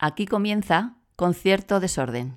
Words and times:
Aquí 0.00 0.26
comienza 0.26 0.94
Concierto 1.16 1.80
Desorden. 1.80 2.36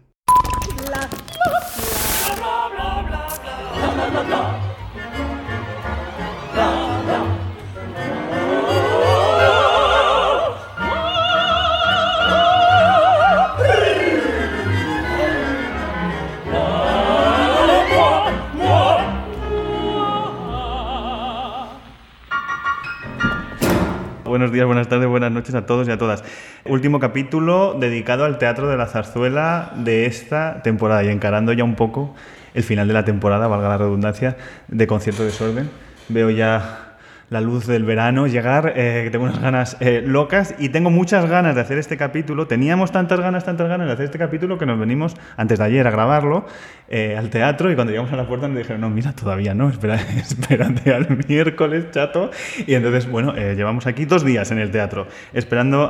Buenos 24.32 24.54
días, 24.54 24.66
buenas 24.66 24.88
tardes, 24.88 25.10
buenas 25.10 25.30
noches 25.30 25.54
a 25.56 25.66
todos 25.66 25.90
y 25.90 25.92
a 25.92 25.98
todas. 25.98 26.24
Último 26.64 27.02
capítulo 27.02 27.76
dedicado 27.78 28.24
al 28.24 28.38
Teatro 28.38 28.70
de 28.70 28.78
la 28.78 28.88
Zarzuela 28.88 29.74
de 29.76 30.06
esta 30.06 30.62
temporada 30.64 31.04
y 31.04 31.10
encarando 31.10 31.52
ya 31.52 31.66
un 31.66 31.76
poco 31.76 32.16
el 32.54 32.64
final 32.64 32.88
de 32.88 32.94
la 32.94 33.04
temporada, 33.04 33.50
valga 33.50 33.68
la 33.68 33.78
redundancia, 33.78 34.38
de 34.70 34.88
Concierto 34.88 35.26
Desorden. 35.26 35.70
Veo 36.08 36.30
ya 36.30 36.91
la 37.32 37.40
luz 37.40 37.66
del 37.66 37.86
verano 37.86 38.28
llegar, 38.28 38.74
eh, 38.76 39.08
tengo 39.10 39.24
unas 39.24 39.40
ganas 39.40 39.78
eh, 39.80 40.04
locas 40.06 40.54
y 40.60 40.68
tengo 40.68 40.90
muchas 40.90 41.30
ganas 41.30 41.56
de 41.56 41.62
hacer 41.62 41.78
este 41.78 41.96
capítulo. 41.96 42.46
Teníamos 42.46 42.92
tantas 42.92 43.22
ganas, 43.22 43.46
tantas 43.46 43.70
ganas 43.70 43.88
de 43.88 43.94
hacer 43.94 44.04
este 44.04 44.18
capítulo 44.18 44.58
que 44.58 44.66
nos 44.66 44.78
venimos 44.78 45.16
antes 45.38 45.58
de 45.58 45.64
ayer 45.64 45.88
a 45.88 45.92
grabarlo 45.92 46.46
eh, 46.90 47.16
al 47.18 47.30
teatro 47.30 47.72
y 47.72 47.76
cuando 47.76 47.92
llegamos 47.92 48.12
a 48.12 48.18
la 48.18 48.28
puerta 48.28 48.50
nos 48.50 48.58
dijeron, 48.58 48.82
no, 48.82 48.90
mira, 48.90 49.14
todavía 49.14 49.54
no, 49.54 49.70
espera, 49.70 49.96
espérate 49.96 50.94
al 50.94 51.08
miércoles, 51.26 51.86
chato. 51.92 52.32
Y 52.68 52.74
entonces, 52.74 53.10
bueno, 53.10 53.34
llevamos 53.34 53.88
aquí 53.88 54.04
dos 54.04 54.26
días 54.26 54.52
en 54.52 54.60
el 54.60 54.70
teatro 54.72 55.08
esperando 55.32 55.90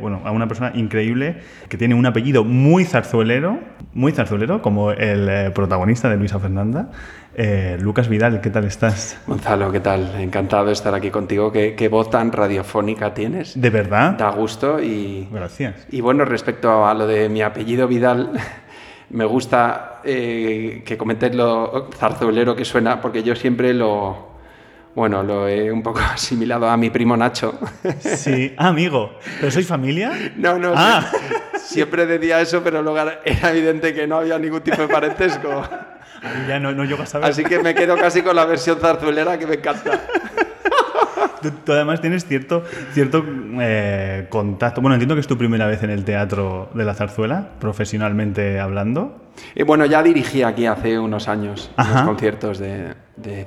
bueno, 0.00 0.22
a 0.24 0.30
una 0.30 0.48
persona 0.48 0.72
increíble 0.74 1.42
que 1.68 1.76
tiene 1.76 1.94
un 1.94 2.06
apellido 2.06 2.42
muy 2.42 2.86
zarzuelero, 2.86 3.60
muy 3.92 4.12
zarzuelero, 4.12 4.62
como 4.62 4.92
el 4.92 5.52
protagonista 5.52 6.08
de 6.08 6.16
Luisa 6.16 6.40
Fernanda. 6.40 6.88
Eh, 7.34 7.78
Lucas 7.80 8.08
Vidal, 8.08 8.40
¿qué 8.40 8.50
tal 8.50 8.64
estás? 8.64 9.18
Gonzalo, 9.26 9.70
¿qué 9.70 9.80
tal? 9.80 10.20
Encantado 10.20 10.66
de 10.66 10.72
estar 10.72 10.94
aquí 10.94 11.10
contigo. 11.10 11.52
¿Qué, 11.52 11.88
voz 11.88 12.10
tan 12.10 12.32
radiofónica 12.32 13.14
tienes? 13.14 13.60
¿De 13.60 13.70
verdad? 13.70 14.12
Da 14.12 14.30
gusto 14.30 14.82
y... 14.82 15.28
Gracias. 15.30 15.86
Y 15.90 16.00
bueno, 16.00 16.24
respecto 16.24 16.86
a 16.86 16.92
lo 16.92 17.06
de 17.06 17.28
mi 17.28 17.42
apellido 17.42 17.86
Vidal, 17.86 18.32
me 19.10 19.24
gusta 19.24 20.00
eh, 20.02 20.82
que 20.84 20.98
comentes 20.98 21.34
lo 21.34 21.88
zarzuelero 21.96 22.56
que 22.56 22.64
suena, 22.64 23.00
porque 23.00 23.22
yo 23.22 23.36
siempre 23.36 23.74
lo... 23.74 24.28
Bueno, 24.92 25.22
lo 25.22 25.46
he 25.46 25.70
un 25.70 25.84
poco 25.84 26.00
asimilado 26.12 26.68
a 26.68 26.76
mi 26.76 26.90
primo 26.90 27.16
Nacho. 27.16 27.58
Sí, 28.00 28.54
ah, 28.56 28.68
amigo. 28.68 29.12
¿Pero 29.38 29.52
sois 29.52 29.68
familia? 29.68 30.12
No, 30.36 30.58
no. 30.58 30.72
Ah. 30.74 31.08
Siempre 31.56 32.06
decía 32.06 32.40
eso, 32.40 32.60
pero 32.64 32.82
luego 32.82 32.98
era 33.24 33.50
evidente 33.50 33.94
que 33.94 34.08
no 34.08 34.16
había 34.16 34.36
ningún 34.36 34.62
tipo 34.62 34.82
de 34.82 34.88
parentesco. 34.88 35.62
Ya 36.48 36.58
no, 36.60 36.72
no 36.72 37.02
a 37.02 37.06
saber. 37.06 37.30
Así 37.30 37.44
que 37.44 37.58
me 37.60 37.74
quedo 37.74 37.96
casi 37.96 38.22
con 38.22 38.36
la 38.36 38.44
versión 38.44 38.78
zarzuelera 38.78 39.38
que 39.38 39.46
me 39.46 39.54
encanta. 39.54 40.00
Tú, 41.64 41.72
además 41.72 42.00
tienes 42.00 42.26
cierto, 42.26 42.64
cierto 42.92 43.24
eh, 43.60 44.26
contacto. 44.28 44.80
Bueno, 44.82 44.94
entiendo 44.94 45.14
que 45.14 45.22
es 45.22 45.26
tu 45.26 45.38
primera 45.38 45.66
vez 45.66 45.82
en 45.82 45.90
el 45.90 46.04
teatro 46.04 46.68
de 46.74 46.84
la 46.84 46.94
zarzuela, 46.94 47.52
profesionalmente 47.58 48.60
hablando. 48.60 49.22
Y 49.54 49.62
bueno, 49.62 49.86
ya 49.86 50.02
dirigí 50.02 50.42
aquí 50.42 50.66
hace 50.66 50.98
unos 50.98 51.28
años 51.28 51.70
unos 51.78 52.02
conciertos 52.02 52.58
de, 52.58 52.94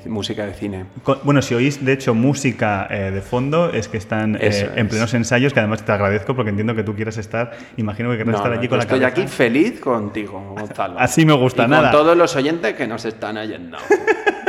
música 0.05 0.45
de 0.45 0.53
cine. 0.53 0.85
Bueno, 1.23 1.41
si 1.41 1.53
oís 1.53 1.83
de 1.83 1.93
hecho 1.93 2.13
música 2.13 2.88
eh, 2.89 3.11
de 3.11 3.21
fondo, 3.21 3.71
es 3.71 3.88
que 3.88 3.97
están 3.97 4.38
eh, 4.39 4.71
en 4.75 4.88
plenos 4.88 5.13
ensayos, 5.13 5.53
que 5.53 5.59
además 5.59 5.85
te 5.85 5.91
agradezco 5.91 6.35
porque 6.35 6.49
entiendo 6.49 6.75
que 6.75 6.83
tú 6.83 6.95
quieras 6.95 7.17
estar, 7.17 7.52
imagino 7.77 8.11
que 8.11 8.17
querrás 8.17 8.35
estar 8.35 8.51
allí 8.51 8.67
con 8.67 8.77
la 8.77 8.83
Estoy 8.83 9.03
aquí 9.03 9.27
feliz 9.27 9.79
contigo, 9.79 10.55
Gonzalo. 10.57 10.95
Así 10.99 11.25
me 11.25 11.33
gusta, 11.33 11.66
y 11.66 11.67
nada. 11.67 11.91
Con 11.91 12.01
todos 12.01 12.17
los 12.17 12.35
oyentes 12.35 12.73
que 12.73 12.88
nos 12.88 13.05
están 13.05 13.38
oyendo. 13.38 13.77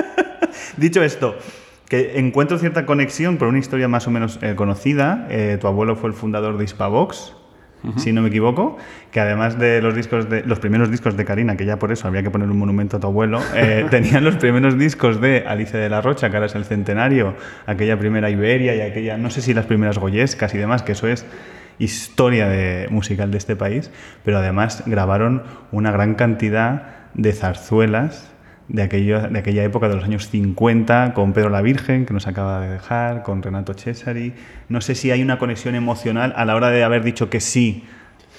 Dicho 0.76 1.02
esto, 1.02 1.36
que 1.88 2.18
encuentro 2.18 2.58
cierta 2.58 2.86
conexión 2.86 3.36
por 3.36 3.48
una 3.48 3.58
historia 3.58 3.88
más 3.88 4.06
o 4.06 4.10
menos 4.10 4.38
eh, 4.42 4.54
conocida. 4.56 5.28
tu 5.60 5.66
abuelo 5.66 5.96
fue 5.96 6.10
el 6.10 6.14
fundador 6.14 6.58
de 6.58 6.64
Hispavox 6.64 7.34
si 7.96 8.12
no 8.12 8.22
me 8.22 8.28
equivoco, 8.28 8.76
que 9.10 9.20
además 9.20 9.58
de 9.58 9.82
los 9.82 9.94
discos 9.94 10.28
de 10.28 10.42
los 10.44 10.58
primeros 10.58 10.90
discos 10.90 11.16
de 11.16 11.24
Karina, 11.24 11.56
que 11.56 11.66
ya 11.66 11.78
por 11.78 11.92
eso 11.92 12.08
había 12.08 12.22
que 12.22 12.30
poner 12.30 12.50
un 12.50 12.58
monumento 12.58 12.96
a 12.96 13.00
tu 13.00 13.06
abuelo, 13.06 13.40
eh, 13.54 13.86
tenían 13.90 14.24
los 14.24 14.36
primeros 14.36 14.78
discos 14.78 15.20
de 15.20 15.44
Alicia 15.46 15.78
de 15.78 15.88
la 15.88 16.00
Rocha, 16.00 16.30
que 16.30 16.36
ahora 16.36 16.46
es 16.46 16.54
el 16.54 16.64
centenario, 16.64 17.34
aquella 17.66 17.98
primera 17.98 18.30
Iberia 18.30 18.74
y 18.74 18.80
aquella, 18.80 19.16
no 19.18 19.30
sé 19.30 19.42
si 19.42 19.54
las 19.54 19.66
primeras 19.66 19.98
Goyescas 19.98 20.54
y 20.54 20.58
demás, 20.58 20.82
que 20.82 20.92
eso 20.92 21.08
es 21.08 21.26
historia 21.78 22.48
de, 22.48 22.88
musical 22.90 23.30
de 23.30 23.38
este 23.38 23.56
país, 23.56 23.90
pero 24.24 24.38
además 24.38 24.82
grabaron 24.86 25.42
una 25.72 25.90
gran 25.90 26.14
cantidad 26.14 27.10
de 27.14 27.32
zarzuelas 27.32 28.33
de, 28.68 28.82
aquello, 28.82 29.28
de 29.28 29.38
aquella 29.38 29.62
época 29.64 29.88
de 29.88 29.96
los 29.96 30.04
años 30.04 30.28
50, 30.28 31.12
con 31.14 31.32
Pedro 31.32 31.50
la 31.50 31.62
Virgen, 31.62 32.06
que 32.06 32.14
nos 32.14 32.26
acaba 32.26 32.60
de 32.60 32.68
dejar, 32.68 33.22
con 33.22 33.42
Renato 33.42 33.74
Cesari. 33.74 34.32
No 34.68 34.80
sé 34.80 34.94
si 34.94 35.10
hay 35.10 35.22
una 35.22 35.38
conexión 35.38 35.74
emocional 35.74 36.32
a 36.36 36.44
la 36.44 36.56
hora 36.56 36.70
de 36.70 36.82
haber 36.82 37.02
dicho 37.02 37.30
que 37.30 37.40
sí 37.40 37.84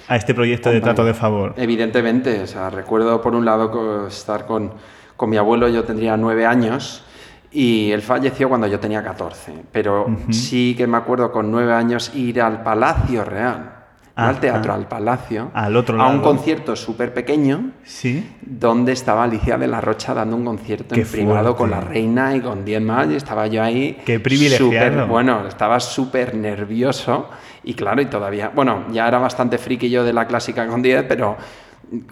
a 0.08 0.16
este 0.16 0.34
proyecto 0.34 0.70
de 0.70 0.82
trato 0.82 1.04
de 1.04 1.14
favor. 1.14 1.54
Evidentemente, 1.58 2.42
o 2.42 2.48
sea, 2.48 2.70
recuerdo 2.70 3.22
por 3.22 3.34
un 3.36 3.46
lado 3.46 4.08
estar 4.08 4.46
con, 4.46 4.74
con 5.16 5.30
mi 5.30 5.38
abuelo, 5.38 5.68
yo 5.68 5.84
tendría 5.84 6.16
nueve 6.18 6.46
años, 6.46 7.04
y 7.52 7.92
él 7.92 8.02
falleció 8.02 8.50
cuando 8.50 8.68
yo 8.68 8.80
tenía 8.80 9.02
14, 9.02 9.54
pero 9.72 10.08
sí 10.30 10.76
que 10.78 10.88
me 10.88 10.98
acuerdo 10.98 11.32
con 11.32 11.50
nueve 11.50 11.74
años 11.74 12.12
ir 12.14 12.42
al 12.42 12.64
Palacio 12.64 13.24
Real 13.24 13.75
al 14.16 14.40
teatro, 14.40 14.74
al 14.74 14.88
Palacio, 14.88 15.52
al 15.54 15.76
otro 15.76 16.02
a 16.02 16.08
un 16.08 16.22
concierto 16.22 16.76
súper 16.76 17.14
pequeño, 17.14 17.72
¿Sí? 17.84 18.26
donde 18.42 18.94
estaba 18.94 19.24
Alicia 19.24 19.58
de 19.58 19.68
la 19.68 19.82
Rocha 19.82 20.14
dando 20.14 20.38
un 20.38 20.46
concierto 20.46 20.96
en 20.96 21.06
privado 21.06 21.56
con 21.56 21.70
la 21.70 21.82
reina 21.82 22.36
y 22.36 22.42
con 22.42 22.64
diez 22.64 22.82
más, 22.82 23.10
y 23.10 23.16
estaba 23.16 23.48
yo 23.48 23.62
ahí. 23.62 23.98
¡Qué 24.06 24.20
privilegiado! 24.20 25.08
bueno, 25.08 25.48
estaba 25.48 25.80
súper 25.80 26.34
nervioso, 26.36 27.30
y 27.64 27.74
claro, 27.74 28.02
y 28.02 28.06
todavía, 28.06 28.52
bueno, 28.54 28.86
ya 28.92 29.08
era 29.08 29.18
bastante 29.18 29.58
friki 29.58 29.90
yo 29.90 30.04
de 30.04 30.14
la 30.14 30.28
clásica 30.28 30.66
con 30.68 30.82
10, 30.82 31.06
pero 31.08 31.36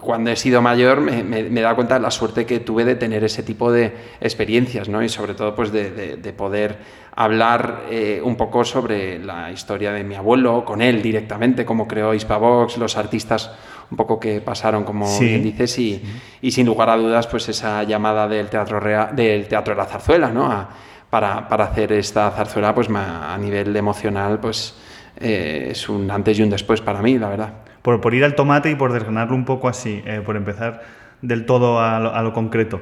cuando 0.00 0.30
he 0.30 0.36
sido 0.36 0.62
mayor 0.62 1.00
me, 1.00 1.22
me, 1.22 1.40
he 1.40 1.62
dado 1.62 1.74
cuenta 1.74 1.94
de 1.94 2.00
la 2.00 2.10
suerte 2.10 2.46
que 2.46 2.60
tuve 2.60 2.84
de 2.84 2.94
tener 2.94 3.24
ese 3.24 3.42
tipo 3.42 3.72
de 3.72 3.92
experiencias, 4.20 4.88
¿no? 4.88 5.02
Y 5.02 5.08
sobre 5.08 5.34
todo 5.34 5.54
pues 5.54 5.72
de, 5.72 6.16
de, 6.16 6.32
poder 6.32 6.78
hablar 7.14 7.84
eh, 7.90 8.20
un 8.22 8.36
poco 8.36 8.64
sobre 8.64 9.18
la 9.18 9.50
historia 9.50 9.92
de 9.92 10.04
mi 10.04 10.14
abuelo, 10.14 10.64
con 10.64 10.82
él 10.82 11.02
directamente, 11.02 11.64
cómo 11.64 11.88
creó 11.88 12.14
Hispavox, 12.14 12.78
los 12.78 12.96
artistas 12.96 13.50
un 13.90 13.96
poco 13.96 14.18
que 14.18 14.40
pasaron, 14.40 14.84
como 14.84 15.06
bien 15.20 15.42
dices, 15.42 15.78
y, 15.78 16.02
y, 16.40 16.50
sin 16.50 16.66
lugar 16.66 16.88
a 16.90 16.96
dudas 16.96 17.26
pues 17.26 17.48
esa 17.48 17.82
llamada 17.84 18.26
del 18.26 18.48
Teatro, 18.48 18.80
Real, 18.80 19.14
del 19.14 19.46
teatro 19.46 19.74
de 19.74 19.78
la 19.78 19.86
Zarzuela, 19.86 20.30
¿no? 20.30 20.66
para, 21.10 21.48
para, 21.48 21.64
hacer 21.64 21.92
esta 21.92 22.30
zarzuela 22.30 22.74
pues 22.74 22.88
a 22.90 23.36
nivel 23.38 23.76
emocional 23.76 24.40
pues 24.40 24.74
eh, 25.20 25.68
es 25.70 25.88
un 25.88 26.10
antes 26.10 26.38
y 26.38 26.42
un 26.42 26.50
después 26.50 26.80
para 26.80 27.02
mí, 27.02 27.18
la 27.18 27.28
verdad 27.28 27.63
por, 27.84 28.14
ir 28.14 28.24
al 28.24 28.34
tomate 28.34 28.70
y 28.70 28.76
por 28.76 28.94
desgranarlo 28.94 29.36
un 29.36 29.44
poco 29.44 29.68
así, 29.68 30.02
eh, 30.06 30.22
por 30.24 30.36
empezar 30.36 30.82
del 31.20 31.44
todo 31.44 31.80
a 31.80 32.22
lo, 32.22 32.32
concreto. 32.32 32.80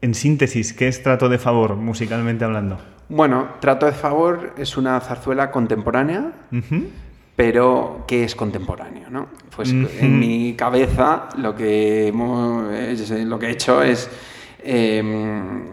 En 0.00 0.14
síntesis, 0.14 0.72
¿qué 0.72 0.88
es 0.88 1.02
Trato 1.04 1.28
de 1.28 1.38
Favor, 1.38 1.76
musicalmente 1.76 2.44
hablando? 2.44 2.78
Bueno, 3.08 3.50
Trato 3.60 3.86
de 3.86 3.92
Favor 3.92 4.54
es 4.58 4.76
una 4.76 4.98
zarzuela 5.00 5.52
contemporánea, 5.52 6.32
pero 7.36 8.04
¿qué 8.08 8.24
es 8.24 8.34
contemporáneo? 8.34 9.08
¿no? 9.08 9.28
Pues 9.54 9.70
en 9.70 10.18
mi 10.18 10.54
cabeza 10.54 11.28
lo 11.38 11.54
que, 11.54 12.12
lo 12.12 13.38
que 13.38 13.46
he 13.46 13.50
hecho 13.50 13.82
es 13.84 14.10
em, 14.64 15.64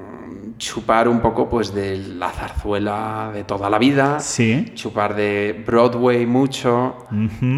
chupar 0.63 1.09
un 1.09 1.19
poco 1.19 1.49
pues 1.49 1.73
de 1.73 1.97
la 1.97 2.29
zarzuela 2.29 3.31
de 3.33 3.43
toda 3.43 3.69
la 3.69 3.77
vida, 3.77 4.21
sí. 4.21 4.71
chupar 4.73 5.13
de 5.13 5.61
Broadway 5.65 6.25
mucho, 6.25 7.05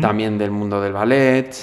también 0.02 0.40
del 0.40 0.50
mundo 0.50 0.82
del 0.82 0.94
ballet, 0.94 1.56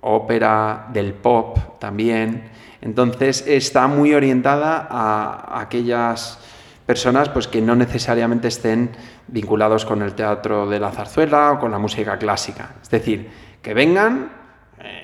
ópera, 0.00 0.88
del 0.92 1.14
pop 1.14 1.78
también. 1.78 2.50
Entonces 2.80 3.44
está 3.46 3.86
muy 3.86 4.14
orientada 4.14 4.88
a 4.90 5.60
aquellas 5.60 6.40
personas 6.86 7.28
pues 7.28 7.46
que 7.46 7.60
no 7.60 7.76
necesariamente 7.76 8.48
estén 8.48 8.90
vinculados 9.28 9.84
con 9.84 10.02
el 10.02 10.14
teatro 10.14 10.68
de 10.68 10.80
la 10.80 10.90
zarzuela 10.90 11.52
o 11.52 11.60
con 11.60 11.70
la 11.70 11.78
música 11.78 12.18
clásica. 12.18 12.74
Es 12.82 12.90
decir, 12.90 13.30
que 13.62 13.74
vengan 13.74 14.39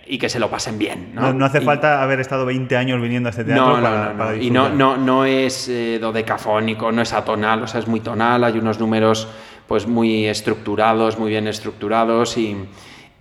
y 0.07 0.19
que 0.19 0.29
se 0.29 0.39
lo 0.39 0.49
pasen 0.49 0.79
bien. 0.79 1.11
No, 1.15 1.33
no, 1.33 1.45
hace 1.45 1.61
falta 1.61 2.03
haber 2.03 2.21
estado 2.21 2.47
20 2.47 2.77
años 2.77 3.01
viniendo 3.01 3.29
a 3.29 3.31
este 3.31 3.45
teatro 3.45 3.81
para, 3.81 4.17
para, 4.17 4.37
Y 4.37 4.51
no, 4.51 4.69
no, 4.69 4.97
no 4.97 5.25
es 5.25 5.69
eh, 5.69 5.99
dodecafónico, 6.01 6.93
no 6.93 7.03
es 7.03 7.13
atonal, 7.13 7.63
o 7.63 7.67
sea, 7.67 7.81
es 7.81 7.89
muy 7.89 8.01
tonal, 8.01 8.45
hay 8.45 8.59
unos 8.59 8.79
números 8.79 9.29
pues 9.67 9.87
muy 9.87 10.27
estructurados, 10.27 11.19
muy 11.19 11.31
bien 11.31 11.49
estructurados 11.49 12.39
y, 12.39 12.57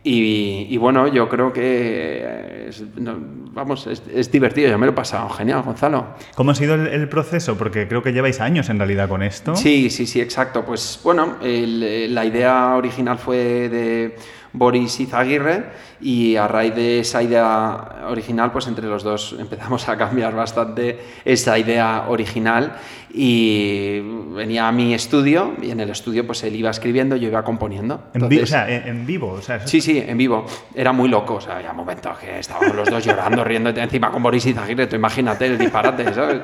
y, 0.08 0.78
bueno, 0.78 1.08
yo 1.08 1.28
creo 1.28 1.52
que 1.52 2.68
es, 2.68 2.84
vamos, 2.96 3.88
es, 3.88 4.32
divertido, 4.32 4.70
yo 4.70 4.78
me 4.78 4.86
lo 4.86 4.92
he 4.92 4.96
pasado 4.96 5.28
genial, 5.30 5.64
Gonzalo. 5.64 6.10
¿Cómo 6.36 6.52
ha 6.52 6.56
sido 6.56 6.76
el, 6.76 7.10
proceso? 7.10 7.58
Porque 7.58 7.88
creo 7.88 8.04
que 8.04 8.14
lleváis 8.14 8.40
años 8.40 8.70
en 8.70 8.78
realidad 8.78 9.10
con 9.10 9.24
esto. 9.24 9.56
Sí, 9.56 9.90
sí, 9.90 10.06
sí, 10.06 10.22
exacto. 10.22 10.64
Pues 10.64 11.00
bueno, 11.04 11.38
la 11.42 12.24
idea 12.24 12.76
original 12.76 13.18
fue 13.18 13.38
de 13.70 14.16
Boris 14.58 15.00
Izaguirre 15.00 15.66
y 16.02 16.36
a 16.36 16.48
raíz 16.48 16.76
de 16.76 17.00
esa 17.00 17.22
idea 17.24 18.06
original, 18.08 18.52
pues 18.52 18.68
entre 18.68 18.88
los 18.88 19.04
dos 19.04 19.36
empezamos 19.40 19.88
a 19.88 19.98
cambiar 19.98 20.36
bastante 20.36 21.00
esa 21.24 21.58
idea 21.58 22.06
original 22.08 22.78
y 23.14 24.00
venía 24.34 24.68
a 24.68 24.72
mi 24.72 24.94
estudio 24.94 25.54
y 25.62 25.72
en 25.72 25.80
el 25.80 25.90
estudio 25.90 26.26
pues 26.28 26.44
él 26.44 26.56
iba 26.56 26.70
escribiendo, 26.70 27.16
yo 27.16 27.30
iba 27.30 27.44
componiendo. 27.44 28.04
En, 28.14 28.28
vivo, 28.28 28.44
o 28.44 28.46
sea, 28.46 28.70
en, 28.70 29.06
vivo. 29.06 29.32
O 29.32 29.42
sea, 29.42 29.66
sí, 29.66 29.80
sí, 29.80 30.04
en 30.06 30.18
vivo. 30.18 30.46
Era 30.74 30.92
muy 30.92 31.08
loco, 31.08 31.36
o 31.36 31.42
sea, 31.42 31.58
había 31.58 31.72
momentos 31.72 32.18
que 32.18 32.40
estábamos 32.40 32.76
los 32.76 32.90
dos 32.90 33.06
llorando, 33.06 33.44
riendo 33.44 33.70
encima 33.70 34.12
con 34.12 34.22
Boris 34.22 34.46
Izaguirre, 34.46 34.88
tú 34.88 34.96
imagínate 34.98 35.46
el 35.46 35.58
disparate, 35.58 36.14
¿sabes? 36.14 36.42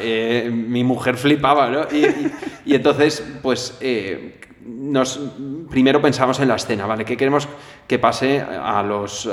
Eh, 0.00 0.50
mi 0.52 0.82
mujer 0.82 1.16
flipaba, 1.16 1.70
¿no? 1.70 1.82
Y, 2.64 2.74
entonces, 2.74 3.24
pues... 3.42 3.78
Eh, 3.80 4.34
nos, 4.64 5.20
primero 5.70 6.00
pensamos 6.00 6.40
en 6.40 6.48
la 6.48 6.56
escena, 6.56 6.86
¿vale? 6.86 7.04
¿Qué 7.04 7.16
queremos 7.16 7.48
que 7.86 7.98
pase 7.98 8.40
a 8.40 8.82
los 8.82 9.28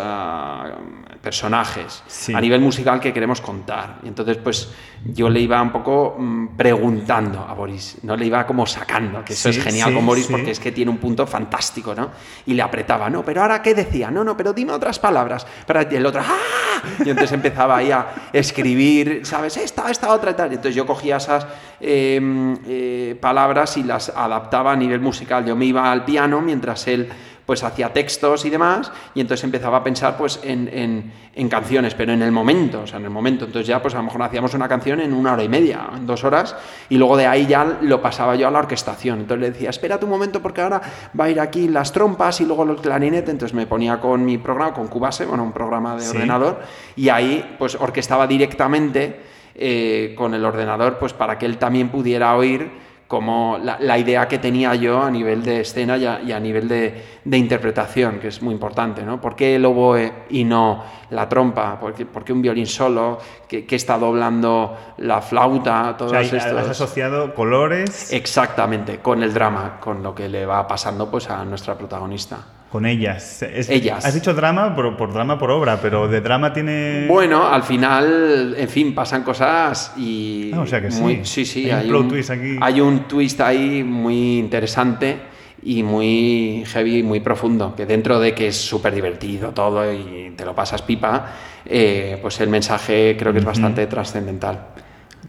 personajes? 1.22 2.04
A 2.34 2.42
nivel 2.42 2.62
musical, 2.62 3.00
¿qué 3.00 3.12
queremos 3.12 3.42
contar? 3.42 4.00
Y 4.04 4.08
entonces, 4.08 4.38
pues 4.38 4.72
yo 5.06 5.30
le 5.30 5.40
iba 5.40 5.62
un 5.62 5.72
poco 5.72 6.16
mm, 6.18 6.56
preguntando 6.56 7.42
a 7.42 7.54
Boris, 7.54 7.98
¿no? 8.04 8.16
Le 8.16 8.26
iba 8.26 8.46
como 8.46 8.66
sacando, 8.66 9.24
que 9.24 9.34
eso 9.34 9.50
es 9.50 9.62
genial 9.62 9.94
con 9.94 10.06
Boris 10.06 10.28
porque 10.28 10.52
es 10.52 10.60
que 10.60 10.72
tiene 10.72 10.92
un 10.92 10.98
punto 10.98 11.28
fantástico, 11.28 11.94
¿no? 11.94 12.12
Y 12.46 12.54
le 12.54 12.62
apretaba, 12.62 13.10
¿no? 13.10 13.24
Pero 13.24 13.42
ahora, 13.42 13.62
¿qué 13.62 13.74
decía? 13.74 14.10
No, 14.12 14.24
no, 14.24 14.36
pero 14.36 14.54
dime 14.54 14.74
otras 14.74 15.00
palabras. 15.00 15.46
Pero 15.66 15.82
el 15.82 16.06
otro, 16.06 16.22
¡ah! 16.24 16.82
Y 17.00 17.10
entonces 17.10 17.32
empezaba 17.32 17.78
ahí 17.78 17.92
a 17.92 18.30
escribir, 18.34 19.22
¿sabes? 19.26 19.58
Esta, 19.58 19.90
esta 19.90 20.12
otra 20.12 20.32
y 20.32 20.34
tal. 20.34 20.52
Y 20.52 20.56
entonces 20.56 20.76
yo 20.76 20.86
cogía 20.86 21.18
esas 21.18 21.48
em, 21.80 22.58
eh, 22.68 23.18
palabras 23.20 23.78
y 23.78 23.84
las 23.84 24.10
adaptaba 24.10 24.72
a 24.72 24.76
nivel 24.76 25.00
musical. 25.00 25.15
Yo 25.46 25.56
me 25.56 25.66
iba 25.66 25.92
al 25.92 26.06
piano 26.06 26.42
mientras 26.42 26.88
él 26.88 27.10
pues 27.46 27.64
hacía 27.64 27.94
textos 27.94 28.44
y 28.46 28.50
demás, 28.50 28.92
y 29.14 29.22
entonces 29.22 29.44
empezaba 29.44 29.78
a 29.78 29.84
pensar 29.84 30.18
pues 30.18 30.40
en, 30.44 31.12
canciones, 31.48 31.94
pero 31.94 32.12
en 32.12 32.24
el 32.24 32.32
momento, 32.32 32.82
o 32.82 32.88
sea, 32.88 32.98
en 32.98 33.06
el 33.06 33.12
momento. 33.12 33.46
Entonces 33.46 33.68
ya 33.68 33.82
pues 33.82 33.94
a 33.94 33.98
lo 33.98 34.04
mejor 34.04 34.24
hacíamos 34.24 34.54
una 34.56 34.68
canción 34.68 35.00
en 35.00 35.14
una 35.14 35.34
hora 35.34 35.44
y 35.44 35.50
media, 35.50 35.88
en 35.96 36.08
dos 36.08 36.24
horas, 36.24 36.56
y 36.90 36.98
luego 36.98 37.18
de 37.18 37.28
ahí 37.28 37.46
ya 37.46 37.78
lo 37.82 38.02
pasaba 38.02 38.36
yo 38.36 38.48
a 38.48 38.52
la 38.52 38.60
orquestación. 38.60 39.20
Entonces 39.22 39.42
le 39.42 39.52
decía, 39.52 39.70
espérate 39.70 40.06
un 40.06 40.12
momento 40.12 40.42
porque 40.42 40.62
ahora 40.62 40.82
va 41.18 41.26
a 41.26 41.30
ir 41.30 41.40
aquí 41.40 41.68
las 41.68 41.92
trompas 41.92 42.42
y 42.42 42.46
luego 42.46 42.64
el 42.64 42.78
clarinete, 42.78 43.30
entonces 43.30 43.54
me 43.54 43.68
ponía 43.68 44.00
con 44.00 44.26
mi 44.26 44.40
programa, 44.40 44.74
con 44.74 44.88
Cubase, 44.88 45.26
bueno, 45.26 45.44
un 45.44 45.52
programa 45.52 45.96
de 45.96 46.10
ordenador, 46.10 46.62
y 46.96 47.10
ahí 47.10 47.56
pues 47.60 47.76
orquestaba 47.76 48.26
directamente 48.26 49.20
eh, 49.54 50.16
con 50.18 50.34
el 50.34 50.44
ordenador, 50.44 50.98
pues 50.98 51.14
para 51.14 51.38
que 51.38 51.46
él 51.46 51.58
también 51.58 51.90
pudiera 51.90 52.36
oír 52.36 52.85
como 53.08 53.60
la, 53.60 53.98
idea 54.00 54.28
que 54.28 54.40
tenía 54.40 54.74
yo 54.74 55.02
a 55.02 55.12
nivel 55.12 55.44
de 55.44 55.62
escena 55.62 55.96
y 55.98 56.32
a, 56.32 56.40
nivel 56.40 56.68
de, 56.68 57.04
interpretación, 57.26 58.20
que 58.20 58.30
es 58.30 58.42
muy 58.42 58.54
importante, 58.54 59.04
¿no? 59.04 59.22
¿Por 59.22 59.36
qué 59.36 59.56
el 59.56 59.66
oboe 59.66 60.12
y 60.30 60.44
no 60.44 60.84
la 61.12 61.30
trompa? 61.30 61.80
¿Por 61.80 61.94
qué, 61.94 62.34
un 62.34 62.42
violín 62.42 62.66
solo? 62.66 63.20
¿Qué, 63.48 63.66
está 63.70 64.00
doblando 64.00 64.76
la 64.98 65.22
flauta? 65.22 65.96
Todo 65.96 66.08
o 66.08 66.24
sea, 66.24 66.60
¿Has 66.60 66.70
asociado 66.70 67.36
colores? 67.36 68.12
Exactamente, 68.12 68.98
con 69.00 69.22
el 69.22 69.34
drama, 69.34 69.80
con 69.80 70.02
lo 70.02 70.16
que 70.16 70.28
le 70.28 70.46
va 70.46 70.68
pasando 70.68 71.10
pues, 71.10 71.30
a 71.30 71.46
nuestra 71.46 71.78
protagonista. 71.78 72.55
Con 72.72 72.86
ellas. 72.86 73.42
ellas. 73.42 74.06
Has 74.06 74.14
dicho 74.14 74.34
drama 74.34 74.76
por, 74.76 74.98
por, 74.98 75.14
drama 75.14 75.40
por 75.40 75.50
obra, 75.50 75.80
pero 75.82 76.08
de 76.08 76.20
drama 76.20 76.52
tiene. 76.52 77.06
Bueno, 77.08 77.48
al 77.48 77.64
final, 77.64 78.56
en 78.58 78.68
fin, 78.68 78.94
pasan 78.94 79.24
cosas 79.24 79.94
y. 79.98 80.52
Ah, 80.54 80.60
o 80.60 80.68
sea 80.68 80.82
que 80.82 80.92
sí. 80.92 81.20
Sí, 81.24 81.46
sí, 81.46 81.72
hay, 81.72 81.90
un, 81.90 82.10
twist 82.10 82.32
aquí. 82.32 82.58
hay 82.60 82.82
un 82.82 83.08
twist 83.08 83.40
ahí 83.40 83.84
muy 83.84 84.40
interesante 84.40 85.36
y 85.66 85.84
muy 85.84 86.64
heavy, 86.68 87.02
muy 87.02 87.20
profundo, 87.20 87.74
que 87.76 87.86
dentro 87.86 88.20
de 88.20 88.34
que 88.34 88.48
es 88.48 88.56
súper 88.56 88.94
divertido 88.94 89.50
todo 89.50 89.92
y 89.92 90.34
te 90.36 90.46
lo 90.46 90.54
pasas 90.54 90.82
pipa, 90.84 91.34
eh, 91.66 92.20
pues 92.22 92.40
el 92.40 92.50
mensaje 92.50 93.16
creo 93.18 93.34
que 93.34 93.40
es 93.40 93.46
bastante 93.46 93.88
trascendental. 93.88 94.68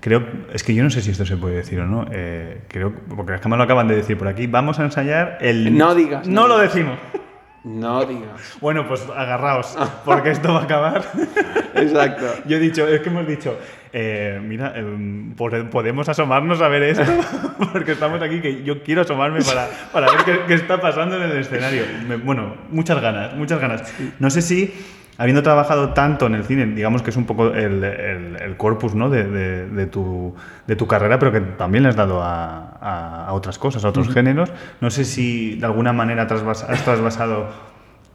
Creo, 0.01 0.25
es 0.53 0.63
que 0.63 0.75
yo 0.75 0.85
no 0.85 0.91
sé 0.91 1.01
si 1.01 1.11
esto 1.11 1.25
se 1.25 1.39
puede 1.39 1.57
decir 1.57 1.81
o 1.81 1.87
no, 1.87 2.07
eh, 2.13 2.61
creo, 2.69 2.93
porque 3.17 3.33
las 3.33 3.41
cámaras 3.41 3.61
lo 3.61 3.65
acaban 3.65 3.89
de 3.89 3.97
decir 3.97 4.19
por 4.19 4.29
aquí, 4.29 4.47
vamos 4.47 4.79
a 4.79 4.85
ensayar 4.85 5.39
el... 5.41 5.77
No 5.77 5.95
digas. 5.95 6.29
No, 6.29 6.47
lo 6.47 6.59
decimos. 6.59 6.99
No 7.67 8.05
digas. 8.05 8.57
Bueno, 8.61 8.87
pues 8.87 9.03
agarraos, 9.13 9.77
porque 10.05 10.31
esto 10.31 10.53
va 10.55 10.61
a 10.61 10.63
acabar. 10.63 11.05
Exacto. 11.75 12.25
Yo 12.47 12.59
he 12.59 12.61
dicho, 12.61 12.87
es 12.87 13.01
que 13.01 13.09
hemos 13.09 13.27
dicho, 13.27 13.59
eh, 13.93 14.41
mira, 14.41 14.73
em, 14.77 15.35
podemos 15.35 16.09
asomarnos 16.09 16.63
a 16.63 16.69
ver 16.69 16.85
esto, 16.85 17.03
porque 17.73 17.93
estamos 17.93 18.23
aquí 18.23 18.41
que 18.41 18.63
yo 18.63 18.85
quiero 18.85 19.01
asomarme 19.03 19.43
para, 19.43 19.67
para 19.93 20.07
ver 20.13 20.45
qué, 20.47 20.55
está 20.55 20.81
pasando 20.81 21.17
en 21.17 21.29
el 21.29 21.39
escenario. 21.39 21.83
bueno, 22.25 22.55
muchas 22.71 23.03
ganas, 23.03 23.35
muchas 23.35 23.61
ganas. 23.61 23.93
No 24.21 24.31
sé 24.31 24.43
si 24.43 24.73
habiendo 25.19 25.43
trabajado 25.43 25.93
tanto 25.93 26.27
en 26.27 26.35
el 26.35 26.45
cine, 26.45 26.67
digamos 26.67 27.03
que 27.03 27.11
es 27.11 27.17
un 27.17 27.25
poco 27.25 27.49
el, 27.49 27.83
el, 27.83 28.57
corpus 28.57 28.95
¿no? 28.95 29.09
de, 29.09 29.25
de, 29.25 29.87
tu, 29.87 30.35
de, 30.67 30.77
tu, 30.77 30.87
carrera, 30.87 31.19
pero 31.19 31.33
que 31.33 31.41
también 31.41 31.85
le 31.85 31.89
has 31.89 31.97
dado 31.97 32.23
a, 32.23 33.27
a, 33.27 33.33
otras 33.33 33.59
cosas, 33.59 33.85
a 33.85 33.89
otros 33.89 34.09
géneros. 34.09 34.51
No 34.81 34.91
sé 34.91 35.05
si 35.05 35.57
de 35.57 35.67
alguna 35.67 35.93
manera 35.93 36.27
has 36.29 36.85
trasvasado, 36.85 37.49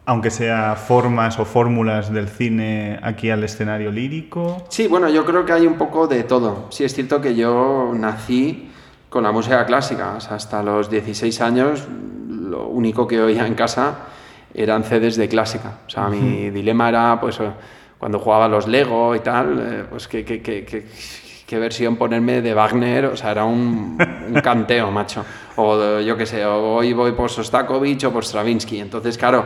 aunque 0.06 0.30
sea 0.30 0.76
formas 0.76 1.40
o 1.40 1.46
fórmulas 1.46 2.14
del 2.14 2.28
cine, 2.28 3.00
aquí 3.02 3.30
al 3.30 3.44
escenario 3.44 3.92
lírico. 3.92 4.64
Sí, 4.70 4.88
bueno, 4.88 5.10
yo 5.10 5.26
creo 5.26 5.46
que 5.46 5.54
hay 5.54 5.66
un 5.66 5.78
poco 5.78 6.08
de 6.08 6.24
todo. 6.24 6.68
Sí, 6.70 6.84
es 6.84 6.94
cierto 6.94 7.22
que 7.22 7.36
yo 7.36 7.94
nací 7.96 8.70
con 9.10 9.24
la 9.24 9.32
música 9.32 9.66
clásica. 9.66 10.16
hasta 10.16 10.64
los 10.64 10.90
16 10.90 11.42
años, 11.42 11.88
lo 12.30 12.68
único 12.68 13.08
que 13.08 13.20
oía 13.22 13.48
en 13.48 13.56
casa 13.56 13.96
eran 14.54 14.84
CDs 14.84 15.16
de 15.18 15.28
clásica. 15.28 15.80
O 15.88 15.90
sea, 15.90 16.08
mi 16.08 16.50
dilema 16.50 16.90
era, 16.90 17.20
pues, 17.20 17.40
eh, 17.40 17.52
cuando 17.98 18.20
jugaba 18.20 18.48
los 18.48 18.68
Lego 18.68 19.16
y 19.16 19.20
tal, 19.20 19.60
eh, 19.60 19.86
pues, 19.90 20.08
¿qué, 20.08 20.24
qué, 20.26 20.42
qué, 20.42 20.86
qué, 21.46 21.60
versión 21.60 21.96
ponerme 21.96 22.42
de 22.42 22.54
Wagner? 22.54 23.06
O 23.06 23.18
sea, 23.18 23.32
era 23.32 23.46
un, 23.46 23.98
un 24.28 24.42
canteo, 24.44 24.92
macho. 24.92 25.26
O 25.56 26.00
yo 26.00 26.18
qué 26.18 26.26
sé, 26.26 26.46
hoy 26.46 26.94
voy 26.94 27.12
por 27.12 27.30
Sostakovich 27.30 28.04
o 28.06 28.12
por 28.12 28.24
Stravinsky. 28.24 28.80
Entonces, 28.80 29.18
claro, 29.18 29.46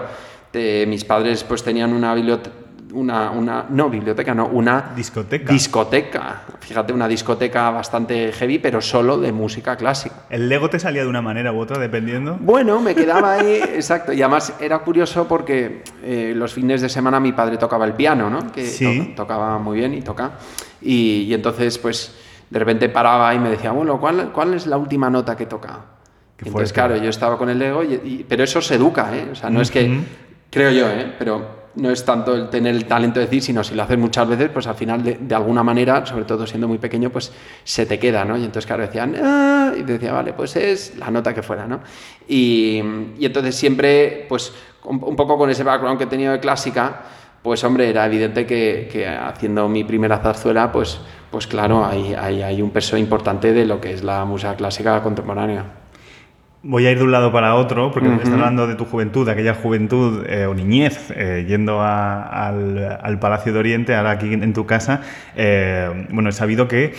mis 0.53 1.03
padres 1.03 1.43
pues 1.43 1.63
tenían 1.63 1.91
una 1.91 2.13
biblioteca 2.15 2.64
una, 2.95 3.29
una, 3.31 3.65
no 3.69 3.89
biblioteca, 3.89 4.33
no, 4.33 4.47
una 4.47 4.93
discoteca. 4.95 5.51
Discoteca. 5.51 6.43
Fíjate, 6.59 6.93
una 6.93 7.07
discoteca 7.07 7.69
bastante 7.69 8.31
heavy, 8.31 8.59
pero 8.59 8.81
solo 8.81 9.17
de 9.17 9.31
música 9.31 9.75
clásica. 9.75 10.23
¿El 10.29 10.49
Lego 10.49 10.69
te 10.69 10.79
salía 10.79 11.03
de 11.03 11.09
una 11.09 11.21
manera 11.21 11.51
u 11.51 11.59
otra, 11.59 11.77
dependiendo? 11.77 12.37
Bueno, 12.39 12.79
me 12.79 12.95
quedaba 12.95 13.33
ahí, 13.33 13.61
exacto. 13.75 14.13
Y 14.13 14.21
además 14.21 14.53
era 14.59 14.79
curioso 14.79 15.27
porque 15.27 15.83
eh, 16.03 16.33
los 16.35 16.53
fines 16.53 16.81
de 16.81 16.89
semana 16.89 17.19
mi 17.19 17.33
padre 17.33 17.57
tocaba 17.57 17.85
el 17.85 17.93
piano, 17.93 18.29
¿no? 18.29 18.51
Que 18.51 19.13
tocaba 19.15 19.59
muy 19.59 19.77
bien 19.79 19.93
y 19.93 20.01
toca. 20.01 20.31
Y, 20.81 21.33
entonces, 21.33 21.77
pues, 21.77 22.15
de 22.49 22.59
repente 22.59 22.89
paraba 22.89 23.33
y 23.33 23.39
me 23.39 23.49
decía, 23.49 23.71
bueno, 23.71 23.99
¿cuál, 23.99 24.31
cuál 24.31 24.53
es 24.53 24.67
la 24.67 24.77
última 24.77 25.09
nota 25.09 25.35
que 25.35 25.45
toca? 25.45 25.79
entonces, 26.37 26.73
claro, 26.73 26.97
yo 26.97 27.09
estaba 27.09 27.37
con 27.37 27.49
el 27.49 27.57
Lego, 27.57 27.81
pero 28.27 28.43
eso 28.43 28.61
se 28.61 28.75
educa, 28.75 29.15
¿eh? 29.15 29.29
O 29.31 29.35
sea, 29.35 29.49
no 29.49 29.61
es 29.61 29.71
que, 29.71 29.99
creo 30.49 30.69
yo, 30.71 30.89
¿eh? 30.89 31.13
Pero 31.17 31.64
no 31.75 31.91
es 31.91 32.05
tanto 32.05 32.33
el 32.33 32.49
tener 32.49 32.75
el 32.75 32.85
talento 32.85 33.19
de 33.19 33.25
decir, 33.25 33.41
sino 33.41 33.63
si 33.63 33.75
lo 33.75 33.83
haces 33.83 33.97
muchas 33.97 34.27
veces, 34.27 34.49
pues 34.49 34.67
al 34.67 34.75
final 34.75 35.03
de, 35.03 35.35
alguna 35.35 35.63
manera, 35.63 36.05
sobre 36.05 36.25
todo 36.25 36.47
siendo 36.47 36.67
muy 36.67 36.77
pequeño, 36.77 37.09
pues 37.09 37.31
se 37.63 37.85
te 37.85 37.99
queda, 37.99 38.23
¿no? 38.23 38.37
Y 38.37 38.41
entonces, 38.41 38.65
claro, 38.65 38.83
decían, 38.83 39.15
ah", 39.21 39.73
y 39.77 39.83
decía, 39.83 40.13
vale, 40.13 40.33
pues 40.33 40.55
es 40.55 40.97
la 40.97 41.11
nota 41.11 41.33
que 41.33 41.41
fuera, 41.41 41.67
¿no? 41.67 41.81
Y, 42.27 42.79
entonces 43.19 43.55
siempre, 43.55 44.25
pues 44.29 44.53
un, 44.85 45.15
poco 45.15 45.37
con 45.37 45.49
ese 45.49 45.63
background 45.63 45.97
que 45.97 46.05
he 46.05 46.07
tenido 46.07 46.31
de 46.31 46.39
clásica, 46.39 47.01
pues 47.41 47.63
hombre, 47.63 47.89
era 47.89 48.05
evidente 48.05 48.45
que, 48.45 49.07
haciendo 49.07 49.67
mi 49.67 49.83
primera 49.83 50.19
zarzuela, 50.19 50.71
pues, 50.71 50.99
pues 51.29 51.45
claro, 51.47 51.85
hay, 51.85 52.13
hay, 52.13 52.41
hay 52.41 52.61
un 52.61 52.71
peso 52.71 52.97
importante 52.97 53.53
de 53.53 53.65
lo 53.65 53.81
que 53.81 53.93
es 53.93 54.03
la 54.03 54.25
música 54.25 54.55
clásica 54.55 55.01
contemporánea 55.03 55.84
voy 56.65 56.87
a 56.87 56.91
ir 56.91 56.97
de 56.97 57.03
un 57.03 57.11
lado 57.11 57.31
para 57.31 57.55
otro, 57.55 57.91
porque 57.91 58.09
me 58.09 58.15
estás 58.15 58.31
hablando 58.31 58.67
de 58.67 58.75
tu 58.75 58.85
juventud, 58.85 59.29
aquella 59.29 59.53
juventud 59.53 60.25
eh, 60.27 60.47
o 60.47 60.53
niñez, 60.53 61.11
eh, 61.15 61.45
yendo 61.47 61.81
al, 61.81 63.17
Palacio 63.21 63.53
de 63.53 63.59
Oriente, 63.59 63.95
ahora 63.95 64.11
aquí 64.11 64.33
en, 64.33 64.53
tu 64.53 64.65
casa. 64.65 65.01
Eh, 65.35 66.07
bueno, 66.09 66.29
he 66.29 66.33
sabido 66.33 66.67
que 66.67 66.93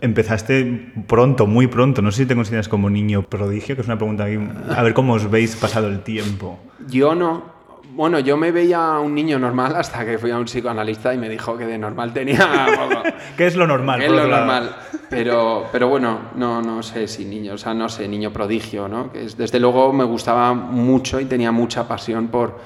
empezaste 0.00 0.92
pronto, 1.06 1.46
muy 1.46 1.66
pronto. 1.66 2.02
No 2.02 2.12
sé 2.12 2.22
si 2.22 2.26
te 2.26 2.34
consideras 2.34 2.68
como 2.68 2.90
niño 2.90 3.22
prodigio, 3.22 3.74
que 3.74 3.80
es 3.80 3.88
una 3.88 3.96
pregunta 3.96 4.24
aquí. 4.24 4.38
A 4.76 4.82
ver 4.82 4.92
cómo 4.92 5.14
os 5.14 5.30
veis 5.30 5.56
pasado 5.56 5.88
el 5.88 6.00
tiempo. 6.00 6.60
Yo 6.86 7.14
no. 7.14 7.53
Bueno, 7.96 8.18
yo 8.18 8.36
me 8.36 8.50
veía 8.50 8.98
un 8.98 9.14
niño 9.14 9.38
normal 9.38 9.76
hasta 9.76 10.04
que 10.04 10.18
fui 10.18 10.32
a 10.32 10.38
un 10.38 10.46
psicoanalista 10.46 11.14
y 11.14 11.18
me 11.18 11.28
dijo 11.28 11.56
que 11.56 11.64
de 11.64 11.78
normal 11.78 12.12
tenía 12.12 12.48
¿Qué 13.36 13.46
es 13.46 13.54
lo 13.54 13.66
normal? 13.66 14.00
¿Qué 14.00 14.06
es 14.06 14.12
lo 14.12 14.26
normal? 14.26 14.76
Pero, 15.08 15.66
pero 15.70 15.88
bueno, 15.88 16.18
no, 16.34 16.60
no 16.60 16.82
sé 16.82 17.06
si 17.06 17.24
niño, 17.24 17.54
o 17.54 17.58
sea, 17.58 17.72
no 17.72 17.88
sé, 17.88 18.08
niño 18.08 18.32
prodigio, 18.32 18.88
¿no? 18.88 19.12
Que 19.12 19.26
es, 19.26 19.36
desde 19.36 19.60
luego 19.60 19.92
me 19.92 20.02
gustaba 20.02 20.54
mucho 20.54 21.20
y 21.20 21.26
tenía 21.26 21.52
mucha 21.52 21.86
pasión 21.86 22.28
por, 22.28 22.58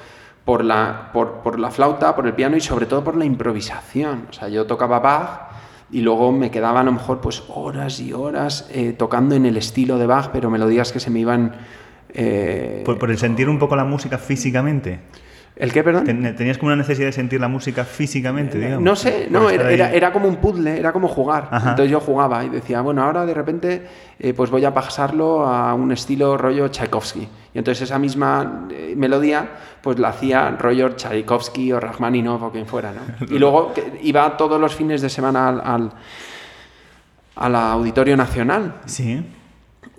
por, 0.45 0.65
la, 0.65 1.11
por, 1.13 1.41
por 1.43 1.59
la 1.59 1.69
flauta, 1.69 2.15
por 2.15 2.25
el 2.25 2.33
piano 2.33 2.57
y 2.57 2.61
sobre 2.61 2.87
todo 2.87 3.03
por 3.03 3.15
la 3.15 3.25
improvisación. 3.25 4.25
O 4.29 4.33
sea, 4.33 4.49
yo 4.49 4.65
tocaba 4.65 4.99
Bach 4.99 5.51
y 5.91 6.01
luego 6.01 6.31
me 6.31 6.49
quedaba 6.49 6.79
a 6.79 6.83
lo 6.83 6.91
mejor 6.91 7.21
pues 7.21 7.43
horas 7.49 7.99
y 7.99 8.13
horas 8.13 8.67
eh, 8.73 8.95
tocando 8.97 9.35
en 9.35 9.45
el 9.45 9.57
estilo 9.57 9.99
de 9.99 10.07
Bach, 10.07 10.29
pero 10.33 10.49
melodías 10.49 10.91
que 10.91 10.99
se 10.99 11.11
me 11.11 11.19
iban 11.19 11.53
Eh, 12.13 12.81
Por, 12.85 12.97
por 12.97 13.11
el 13.11 13.17
sentir 13.17 13.49
un 13.49 13.59
poco 13.59 13.75
la 13.75 13.85
música 13.85 14.17
físicamente. 14.17 14.99
¿El 15.55 15.73
qué, 15.73 15.83
perdón? 15.83 16.05
Ten- 16.05 16.35
¿Tenías 16.37 16.57
como 16.57 16.67
una 16.67 16.77
necesidad 16.77 17.07
de 17.07 17.11
sentir 17.11 17.41
la 17.41 17.49
música 17.49 17.83
físicamente, 17.83 18.57
digamos? 18.57 18.79
Eh, 18.79 18.83
No 18.85 18.95
sé, 18.95 19.27
no, 19.29 19.49
era, 19.49 19.69
era, 19.71 19.91
era 19.91 20.13
como 20.13 20.29
un 20.29 20.37
puzzle, 20.37 20.79
era 20.79 20.93
como 20.93 21.09
jugar. 21.09 21.49
Ajá. 21.51 21.71
Entonces 21.71 21.91
yo 21.91 21.99
jugaba 21.99 22.45
y 22.45 22.49
decía, 22.49 22.79
bueno, 22.79 23.03
ahora 23.03 23.25
de 23.25 23.33
repente 23.33 23.85
eh, 24.19 24.33
pues 24.33 24.49
voy 24.51 24.63
a 24.63 24.73
pasarlo 24.73 25.45
a 25.45 25.73
un 25.73 25.91
estilo 25.91 26.37
rollo 26.37 26.69
Tchaikovsky. 26.69 27.27
Y 27.53 27.57
entonces 27.57 27.81
esa 27.89 27.99
misma 27.99 28.67
eh, 28.71 28.93
melodía 28.95 29.49
pues 29.81 29.99
la 29.99 30.09
hacía 30.09 30.49
rollo 30.51 30.91
Tchaikovsky 30.95 31.73
o 31.73 31.79
Rachmaninoff 31.81 32.41
o 32.41 32.51
quien 32.51 32.65
fuera, 32.65 32.93
¿no? 32.93 33.25
Y 33.29 33.37
luego 33.37 33.73
iba 34.01 34.37
todos 34.37 34.61
los 34.61 34.73
fines 34.73 35.01
de 35.01 35.09
semana 35.09 35.49
al, 35.49 35.61
al, 35.61 35.91
al 37.35 37.55
Auditorio 37.55 38.15
Nacional 38.15 38.75
Sí. 38.85 39.25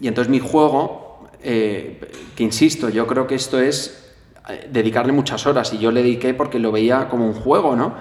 y 0.00 0.08
entonces 0.08 0.30
mi 0.30 0.38
juego, 0.40 1.09
eh, 1.42 2.00
que 2.36 2.42
insisto, 2.42 2.88
yo 2.88 3.06
creo 3.06 3.26
que 3.26 3.34
esto 3.34 3.58
es 3.58 4.12
eh, 4.48 4.68
dedicarle 4.72 5.12
muchas 5.12 5.46
horas 5.46 5.72
y 5.72 5.78
yo 5.78 5.90
le 5.90 6.02
dediqué 6.02 6.34
porque 6.34 6.58
lo 6.58 6.72
veía 6.72 7.08
como 7.08 7.26
un 7.26 7.34
juego, 7.34 7.76
¿no? 7.76 7.94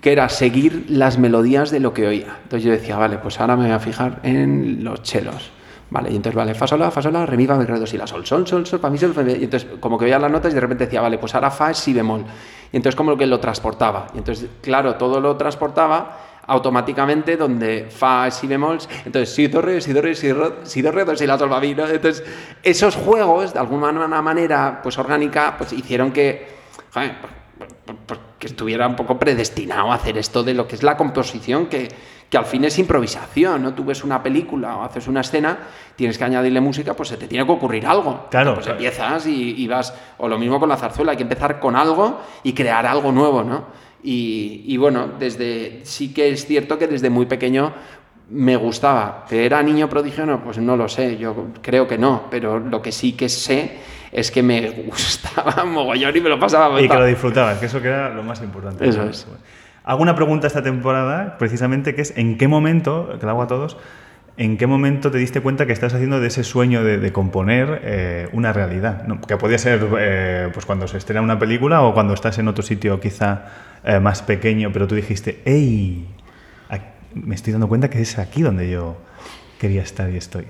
Que 0.00 0.12
era 0.12 0.28
seguir 0.28 0.86
las 0.88 1.18
melodías 1.18 1.70
de 1.70 1.80
lo 1.80 1.92
que 1.92 2.06
oía. 2.06 2.38
Entonces 2.42 2.64
yo 2.64 2.72
decía, 2.72 2.96
vale, 2.96 3.18
pues 3.18 3.40
ahora 3.40 3.56
me 3.56 3.64
voy 3.64 3.72
a 3.72 3.80
fijar 3.80 4.20
en 4.22 4.84
los 4.84 5.02
chelos. 5.02 5.50
Vale, 5.88 6.10
y 6.10 6.16
entonces, 6.16 6.34
vale, 6.34 6.54
fa, 6.54 6.66
sol, 6.66 6.80
la, 6.80 6.90
fa, 6.90 7.00
sol, 7.00 7.12
la, 7.12 7.24
re, 7.24 7.36
mi, 7.36 7.46
fa, 7.46 7.56
mi, 7.56 7.64
re, 7.64 7.78
do, 7.78 7.86
si, 7.86 7.96
la, 7.96 8.08
sol, 8.08 8.26
sol, 8.26 8.46
sol, 8.46 8.66
sol, 8.66 8.80
fa, 8.80 8.90
mi, 8.90 8.98
sol, 8.98 9.14
fa, 9.14 9.22
mi. 9.22 9.32
Y 9.32 9.44
entonces, 9.44 9.68
como 9.78 9.96
que 9.96 10.04
veía 10.04 10.18
las 10.18 10.30
notas 10.30 10.50
y 10.50 10.54
de 10.54 10.60
repente 10.60 10.86
decía, 10.86 11.00
vale, 11.00 11.16
pues 11.18 11.34
ahora 11.36 11.50
fa 11.50 11.70
es 11.70 11.78
si 11.78 11.92
bemol. 11.92 12.24
Y 12.72 12.76
entonces, 12.76 12.96
como 12.96 13.16
que 13.16 13.26
lo 13.26 13.38
transportaba. 13.38 14.08
Y 14.14 14.18
entonces, 14.18 14.50
claro, 14.60 14.96
todo 14.96 15.20
lo 15.20 15.36
transportaba 15.36 16.35
automáticamente 16.46 17.36
donde 17.36 17.88
fa 17.90 18.30
si 18.30 18.46
bemol, 18.46 18.78
entonces 19.04 19.34
si 19.34 19.48
do 19.48 19.60
re, 19.60 19.80
si 19.80 19.92
do 19.92 20.02
re, 20.02 20.14
si 20.14 20.28
do, 20.28 20.60
si 20.62 20.82
do 20.82 20.92
re, 20.92 21.04
do, 21.04 21.16
si 21.16 21.26
la 21.26 21.38
sol 21.38 21.50
mi, 21.60 21.74
¿no? 21.74 21.86
Entonces, 21.86 22.24
esos 22.62 22.94
juegos 22.96 23.52
de 23.52 23.58
alguna 23.60 23.92
manera 24.22 24.80
pues 24.82 24.98
orgánica 24.98 25.56
pues 25.58 25.72
hicieron 25.72 26.12
que 26.12 26.46
joder, 26.92 27.16
que 28.38 28.46
estuviera 28.46 28.86
un 28.86 28.96
poco 28.96 29.18
predestinado 29.18 29.90
a 29.90 29.96
hacer 29.96 30.18
esto 30.18 30.42
de 30.42 30.54
lo 30.54 30.68
que 30.68 30.76
es 30.76 30.82
la 30.82 30.96
composición 30.96 31.66
que 31.66 31.88
que 32.28 32.36
al 32.36 32.44
fin 32.44 32.64
es 32.64 32.78
improvisación, 32.78 33.62
¿no? 33.62 33.74
Tú 33.74 33.84
ves 33.84 34.02
una 34.02 34.22
película 34.22 34.76
o 34.76 34.82
haces 34.82 35.06
una 35.06 35.20
escena, 35.20 35.58
tienes 35.94 36.18
que 36.18 36.24
añadirle 36.24 36.60
música, 36.60 36.94
pues 36.94 37.10
se 37.10 37.16
te 37.16 37.28
tiene 37.28 37.46
que 37.46 37.52
ocurrir 37.52 37.86
algo. 37.86 38.26
Claro, 38.30 38.54
Pues 38.54 38.66
empiezas 38.66 39.26
y, 39.26 39.62
y 39.62 39.68
vas, 39.68 39.94
o 40.18 40.28
lo 40.28 40.38
mismo 40.38 40.58
con 40.58 40.68
la 40.68 40.76
zarzuela, 40.76 41.12
hay 41.12 41.16
que 41.16 41.22
empezar 41.22 41.60
con 41.60 41.76
algo 41.76 42.20
y 42.42 42.52
crear 42.52 42.84
algo 42.86 43.12
nuevo, 43.12 43.44
¿no? 43.44 43.85
Y, 44.08 44.62
y 44.66 44.76
bueno, 44.76 45.08
desde, 45.18 45.80
sí 45.82 46.14
que 46.14 46.30
es 46.30 46.46
cierto 46.46 46.78
que 46.78 46.86
desde 46.86 47.10
muy 47.10 47.26
pequeño 47.26 47.74
me 48.30 48.54
gustaba. 48.54 49.24
¿Que 49.28 49.44
era 49.44 49.60
niño 49.64 49.88
prodigio? 49.88 50.24
No, 50.24 50.44
pues 50.44 50.58
no 50.58 50.76
lo 50.76 50.88
sé, 50.88 51.16
yo 51.16 51.48
creo 51.60 51.88
que 51.88 51.98
no, 51.98 52.28
pero 52.30 52.60
lo 52.60 52.80
que 52.80 52.92
sí 52.92 53.14
que 53.14 53.28
sé 53.28 53.78
es 54.12 54.30
que 54.30 54.44
me 54.44 54.70
gustaba 54.86 55.64
mogollón 55.64 56.16
y 56.16 56.20
me 56.20 56.28
lo 56.28 56.38
pasaba 56.38 56.80
Y 56.80 56.88
que 56.88 56.94
lo 56.94 57.04
disfrutabas, 57.04 57.58
que 57.58 57.66
eso 57.66 57.82
que 57.82 57.88
era 57.88 58.10
lo 58.10 58.22
más 58.22 58.40
importante. 58.42 58.88
Eso 58.88 59.02
es. 59.02 59.26
Hago 59.82 60.02
una 60.02 60.14
pregunta 60.14 60.46
esta 60.46 60.62
temporada, 60.62 61.36
precisamente, 61.36 61.96
que 61.96 62.02
es 62.02 62.16
¿en 62.16 62.38
qué 62.38 62.46
momento, 62.46 63.16
que 63.18 63.26
la 63.26 63.32
hago 63.32 63.42
a 63.42 63.48
todos, 63.48 63.76
en 64.38 64.56
qué 64.58 64.66
momento 64.66 65.10
te 65.10 65.18
diste 65.18 65.40
cuenta 65.40 65.66
que 65.66 65.72
estás 65.72 65.94
haciendo 65.94 66.20
de 66.20 66.28
ese 66.28 66.44
sueño 66.44 66.84
de, 66.84 67.12
componer 67.12 67.80
eh, 67.84 68.28
una 68.32 68.52
realidad? 68.52 69.04
¿no? 69.06 69.20
Que 69.20 69.36
podía 69.36 69.58
ser 69.58 69.86
eh, 69.98 70.50
pues 70.52 70.66
cuando 70.66 70.86
se 70.88 70.98
estrena 70.98 71.22
una 71.22 71.38
película 71.38 71.82
o 71.82 71.94
cuando 71.94 72.12
estás 72.14 72.38
en 72.38 72.48
otro 72.48 72.62
sitio 72.62 73.00
quizá 73.00 73.46
eh, 73.84 73.98
más 74.00 74.22
pequeño, 74.22 74.70
pero 74.72 74.86
tú 74.86 74.94
dijiste, 74.94 75.40
¡Ey! 75.44 76.06
Aquí- 76.68 76.84
Me 77.14 77.34
estoy 77.34 77.52
dando 77.52 77.68
cuenta 77.68 77.88
que 77.88 78.00
es 78.00 78.18
aquí 78.18 78.42
donde 78.42 78.70
yo 78.70 78.96
quería 79.58 79.82
estar 79.82 80.10
y 80.10 80.16
estoy. 80.16 80.44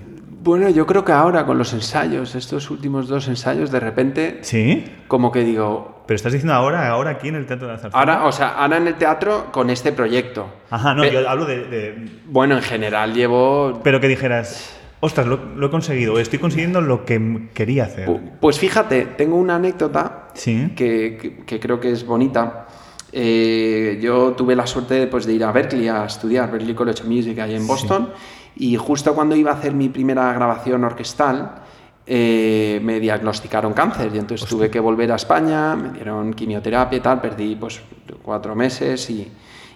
Bueno, 0.47 0.69
yo 0.69 0.85
creo 0.87 1.03
que 1.03 1.11
ahora 1.11 1.45
con 1.45 1.57
los 1.57 1.73
ensayos, 1.73 2.33
estos 2.33 2.71
últimos 2.71 3.09
dos 3.09 3.27
ensayos, 3.27 3.69
de 3.69 3.81
repente, 3.81 4.37
¿Sí? 4.43 4.85
como 5.09 5.29
que 5.29 5.41
digo, 5.43 6.03
Pero 6.07 6.15
estás 6.15 6.31
diciendo 6.31 6.53
ahora, 6.53 6.87
ahora 6.87 7.09
aquí 7.11 7.27
en 7.27 7.35
el 7.35 7.45
Teatro 7.45 7.67
de 7.67 7.73
la 7.73 7.79
Zarzuela. 7.79 8.13
ahora, 8.13 8.25
o 8.25 8.31
sea, 8.31 8.47
ahora 8.51 8.77
en 8.77 8.87
el 8.87 8.95
teatro 8.95 9.47
con 9.51 9.69
este 9.69 9.91
proyecto. 9.91 10.47
Ajá, 10.69 10.93
no, 10.93 11.03
yo 11.03 11.29
hablo 11.29 11.43
de- 11.43 11.65
de, 11.65 12.09
Bueno, 12.27 12.55
en 12.55 12.61
general 12.61 13.13
llevo 13.13 13.81
Pero 13.83 13.99
que 13.99 14.07
dijeras, 14.07 14.79
ostras, 15.01 15.27
lo, 15.27 15.35
lo 15.57 15.67
he 15.67 15.69
conseguido, 15.69 16.17
estoy 16.17 16.39
consiguiendo 16.39 16.79
lo 16.79 17.03
que 17.03 17.49
quería 17.53 17.83
hacer. 17.83 18.07
Pu- 18.07 18.21
Pues 18.39 18.57
fíjate, 18.57 19.05
tengo 19.17 19.35
una 19.35 19.55
anécdota 19.57 20.29
Sí. 20.33 20.71
que, 20.77 21.17
que- 21.21 21.37
que 21.45 21.59
creo 21.59 21.81
que 21.81 21.91
es 21.91 22.05
bonita. 22.05 22.66
Eh, 23.11 23.99
yo 24.01 24.33
tuve 24.33 24.55
la 24.55 24.67
suerte 24.67 25.07
pues, 25.07 25.25
de 25.25 25.33
ir 25.33 25.43
a 25.43 25.51
Berkeley 25.51 25.87
a 25.87 26.05
estudiar, 26.05 26.51
Berkeley 26.51 26.75
College 26.75 27.03
of 27.03 27.07
Music, 27.07 27.39
ahí 27.39 27.55
en 27.55 27.65
Boston, 27.65 28.09
y 28.55 28.75
justo 28.75 29.13
cuando 29.13 29.35
iba 29.35 29.51
a 29.51 29.55
hacer 29.55 29.73
mi 29.73 29.89
primera 29.89 30.33
grabación 30.33 30.83
orquestal, 30.83 31.63
eh, 32.05 32.79
me 32.83 32.99
diagnosticaron 32.99 33.73
cáncer. 33.73 34.11
Y 34.13 34.19
entonces 34.19 34.47
tuve 34.47 34.69
que 34.69 34.79
volver 34.79 35.11
a 35.11 35.15
España, 35.15 35.75
me 35.75 35.89
dieron 35.89 36.33
quimioterapia 36.33 36.97
y 36.97 37.01
tal, 37.01 37.21
perdí 37.21 37.55
pues 37.55 37.81
cuatro 38.23 38.55
meses 38.55 39.09
y, 39.09 39.13
y 39.21 39.31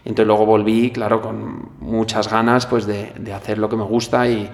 entonces 0.06 0.28
luego 0.28 0.46
volví, 0.46 0.92
claro, 0.92 1.22
con 1.22 1.72
muchas 1.80 2.30
ganas 2.30 2.66
pues 2.66 2.86
de, 2.86 3.14
de 3.20 3.34
hacer 3.34 3.58
lo 3.58 3.70
que 3.70 3.76
me 3.76 3.84
gusta 3.84 4.28
y, 4.28 4.50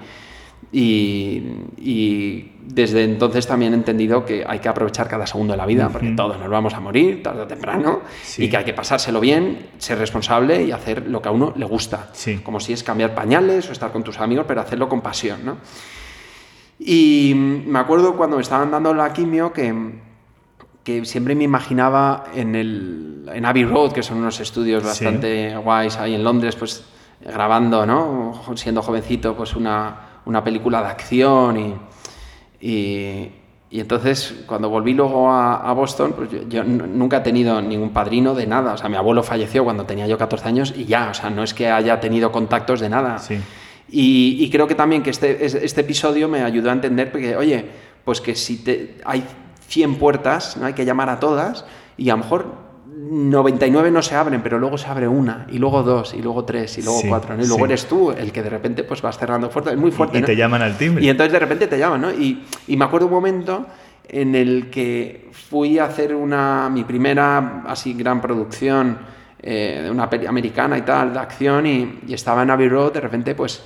y, 0.70 1.42
y 1.78 2.52
desde 2.62 3.04
entonces 3.04 3.46
también 3.46 3.72
he 3.72 3.76
entendido 3.76 4.24
que 4.26 4.44
hay 4.46 4.58
que 4.58 4.68
aprovechar 4.68 5.08
cada 5.08 5.26
segundo 5.26 5.52
de 5.54 5.56
la 5.56 5.64
vida, 5.64 5.88
porque 5.88 6.10
todos 6.10 6.38
nos 6.38 6.50
vamos 6.50 6.74
a 6.74 6.80
morir 6.80 7.22
tarde 7.22 7.40
o 7.42 7.46
temprano, 7.46 8.00
Sí. 8.22 8.44
y 8.44 8.50
que 8.50 8.58
hay 8.58 8.64
que 8.64 8.74
pasárselo 8.74 9.20
bien, 9.20 9.68
ser 9.78 9.98
responsable 9.98 10.62
y 10.64 10.72
hacer 10.72 11.06
lo 11.08 11.22
que 11.22 11.28
a 11.28 11.32
uno 11.32 11.54
le 11.56 11.64
gusta. 11.64 12.10
Sí. 12.12 12.40
Como 12.44 12.60
si 12.60 12.74
es 12.74 12.82
cambiar 12.82 13.14
pañales 13.14 13.68
o 13.70 13.72
estar 13.72 13.90
con 13.90 14.04
tus 14.04 14.20
amigos, 14.20 14.44
pero 14.46 14.60
hacerlo 14.60 14.88
con 14.88 15.00
pasión. 15.00 15.40
¿no? 15.44 15.56
Y 16.78 17.32
me 17.34 17.78
acuerdo 17.78 18.16
cuando 18.16 18.36
me 18.36 18.42
estaban 18.42 18.70
dando 18.70 18.92
la 18.94 19.12
quimio 19.12 19.52
que, 19.52 19.74
que 20.84 21.04
siempre 21.06 21.34
me 21.34 21.44
imaginaba 21.44 22.24
en, 22.34 22.54
el, 22.54 23.26
en 23.32 23.44
Abbey 23.46 23.64
Road, 23.64 23.92
que 23.92 24.02
son 24.02 24.18
unos 24.18 24.38
estudios 24.40 24.82
Sí. 24.82 24.88
bastante 24.88 25.56
guays 25.56 25.96
ahí 25.96 26.14
en 26.14 26.22
Londres, 26.22 26.54
pues 26.56 26.84
grabando, 27.20 27.84
¿no? 27.84 28.42
Siendo 28.54 28.80
jovencito, 28.82 29.34
pues 29.34 29.56
una, 29.56 30.07
una 30.28 30.44
película 30.44 30.82
de 30.82 30.88
acción 30.88 31.56
y, 31.58 31.74
y, 32.60 33.30
y 33.70 33.80
entonces 33.80 34.44
cuando 34.46 34.68
volví 34.68 34.94
luego 34.94 35.30
a, 35.30 35.56
a 35.68 35.72
Boston, 35.72 36.12
pues 36.16 36.28
yo, 36.48 36.64
nunca 36.64 37.18
he 37.18 37.20
tenido 37.20 37.60
ningún 37.62 37.90
padrino 37.90 38.34
de 38.34 38.46
nada. 38.46 38.74
O 38.74 38.76
sea, 38.76 38.88
mi 38.88 38.96
abuelo 38.96 39.22
falleció 39.22 39.64
cuando 39.64 39.84
tenía 39.84 40.06
yo 40.06 40.16
14 40.18 40.48
años 40.48 40.74
y 40.76 40.84
ya, 40.84 41.08
o 41.10 41.14
sea, 41.14 41.30
no 41.30 41.42
es 41.42 41.54
que 41.54 41.68
haya 41.70 41.98
tenido 41.98 42.30
contactos 42.30 42.80
de 42.80 42.88
nada. 42.88 43.18
Sí. 43.18 43.38
Y, 43.90 44.36
y 44.44 44.50
creo 44.50 44.66
que 44.66 44.74
también 44.74 45.02
que 45.02 45.10
este, 45.10 45.44
es- 45.46 45.54
este 45.54 45.80
episodio 45.80 46.28
me 46.28 46.42
ayudó 46.42 46.70
a 46.70 46.72
entender 46.74 47.10
porque, 47.10 47.36
oye, 47.36 47.64
pues 48.04 48.20
que 48.20 48.34
si 48.34 48.58
te, 48.58 48.98
hay 49.04 49.24
100 49.66 49.96
puertas, 49.96 50.56
¿no? 50.58 50.66
hay 50.66 50.74
que 50.74 50.84
llamar 50.84 51.08
a 51.08 51.18
todas 51.20 51.64
y 51.96 52.10
a 52.10 52.12
lo 52.16 52.18
mejor 52.22 52.67
99 53.00 53.90
no 53.92 54.02
se 54.02 54.16
abren, 54.16 54.42
pero 54.42 54.58
luego 54.58 54.76
se 54.76 54.88
abre 54.88 55.06
una, 55.06 55.46
y 55.50 55.58
luego 55.58 55.82
dos, 55.84 56.14
y 56.14 56.20
luego 56.20 56.44
tres, 56.44 56.78
y 56.78 56.82
luego 56.82 57.00
Sí, 57.00 57.08
cuatro, 57.08 57.36
¿no? 57.36 57.42
Y 57.44 57.46
luego 57.46 57.64
sí. 57.64 57.70
eres 57.72 57.86
tú 57.86 58.10
el 58.10 58.32
que 58.32 58.42
de 58.42 58.50
repente 58.50 58.82
pues 58.82 59.00
vas 59.02 59.16
cerrando 59.16 59.48
fuerte, 59.50 59.70
es 59.70 59.76
muy 59.76 59.92
fuerte, 59.92 60.18
y 60.18 60.20
¿no? 60.22 60.26
te 60.26 60.34
llaman 60.34 60.62
al 60.62 60.76
timbre. 60.76 61.04
Y 61.04 61.08
entonces 61.08 61.32
de 61.32 61.38
repente 61.38 61.68
te 61.68 61.78
llaman, 61.78 62.00
¿no? 62.00 62.10
Y, 62.10 62.44
y 62.66 62.76
me 62.76 62.84
acuerdo 62.84 63.06
un 63.06 63.12
momento 63.12 63.66
en 64.08 64.34
el 64.34 64.68
que 64.70 65.28
fui 65.32 65.78
a 65.78 65.84
hacer 65.84 66.14
una, 66.14 66.68
mi 66.70 66.82
primera 66.84 67.62
así 67.68 67.92
gran 67.92 68.20
producción 68.20 68.98
eh, 69.40 69.82
de 69.84 69.90
una 69.90 70.10
peli 70.10 70.26
americana 70.26 70.76
y 70.76 70.82
tal, 70.82 71.12
de 71.12 71.20
acción, 71.20 71.66
y, 71.66 72.00
y 72.08 72.14
estaba 72.14 72.42
en 72.42 72.50
Abbey 72.50 72.68
Road, 72.68 72.94
de 72.94 73.00
repente 73.00 73.34
pues 73.36 73.62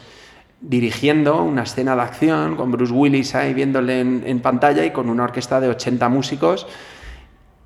dirigiendo 0.61 1.43
una 1.43 1.63
escena 1.63 1.97
de 1.97 2.03
acción 2.03 2.55
con 2.57 2.71
Bruce 2.71 2.93
Willis 2.93 3.35
ahí 3.35 3.55
viéndole 3.55 4.01
en, 4.01 4.23
en 4.27 4.41
pantalla 4.41 4.85
y 4.85 4.91
con 4.91 5.09
una 5.09 5.25
orquesta 5.25 5.59
de 5.61 5.69
80 5.69 6.09
músicos. 6.09 6.67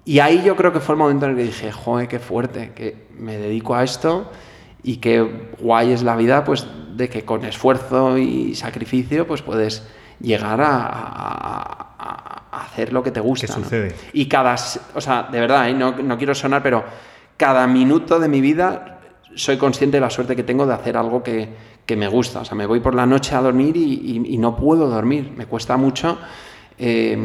Y 0.07 0.21
ahí 0.21 0.43
yo 0.45 0.57
creo 0.57 0.73
que 0.73 0.81
fue 0.81 0.95
el 0.95 0.99
momento 1.01 1.27
en 1.27 1.33
el 1.33 1.37
que 1.37 1.43
dije, 1.43 1.71
joder, 1.73 2.09
qué 2.09 2.19
fuerte, 2.21 2.73
que 2.75 3.09
me 3.19 3.37
dedico 3.37 3.75
a 3.75 3.83
esto 3.85 4.31
y 4.83 4.97
qué 4.99 5.51
guay 5.61 5.93
es 5.93 6.03
la 6.03 6.17
vida, 6.17 6.45
pues 6.45 6.65
de 6.95 7.09
que 7.11 7.25
con 7.25 7.45
esfuerzo 7.45 8.17
y 8.17 8.55
sacrificio, 8.55 9.27
pues 9.27 9.43
puedes 9.43 9.83
llegar 10.21 10.61
a, 10.63 10.87
a- 10.87 11.95
a- 11.99 12.63
hacer 12.63 12.93
lo 12.93 13.03
que 13.03 13.11
te 13.11 13.21
gusta. 13.21 13.47
¿Qué 13.49 13.53
¿no? 13.53 13.65
sucede? 13.65 13.95
Y 14.13 14.27
cada, 14.27 14.55
o 14.95 15.01
sea, 15.01 15.25
de 15.25 15.41
verdad, 15.41 15.69
¿eh? 15.69 15.75
no, 15.75 15.93
no 15.99 16.17
quiero 16.17 16.35
sonar, 16.35 16.63
pero 16.63 16.85
cada 17.37 17.67
minuto 17.67 18.19
de 18.21 18.29
mi 18.29 18.41
vida 18.41 19.01
soy 19.35 19.57
consciente 19.59 19.99
de 19.99 20.01
la 20.01 20.09
suerte 20.11 20.35
que 20.37 20.43
tengo 20.45 20.67
de 20.67 20.73
hacer 20.75 20.97
algo 20.97 21.23
que, 21.23 21.49
que 21.85 21.97
me 21.97 22.09
gusta. 22.09 22.41
O 22.41 22.45
sea, 22.45 22.57
me 22.57 22.65
voy 22.67 22.81
por 22.81 22.95
la 22.95 23.05
noche 23.07 23.35
a 23.35 23.43
dormir 23.43 23.77
y, 23.77 23.83
y- 23.93 24.35
y 24.35 24.39
no 24.39 24.57
puedo 24.57 24.89
dormir. 24.89 25.33
Me 25.37 25.47
cuesta 25.47 25.77
mucho 25.77 26.17
eh, 26.79 27.17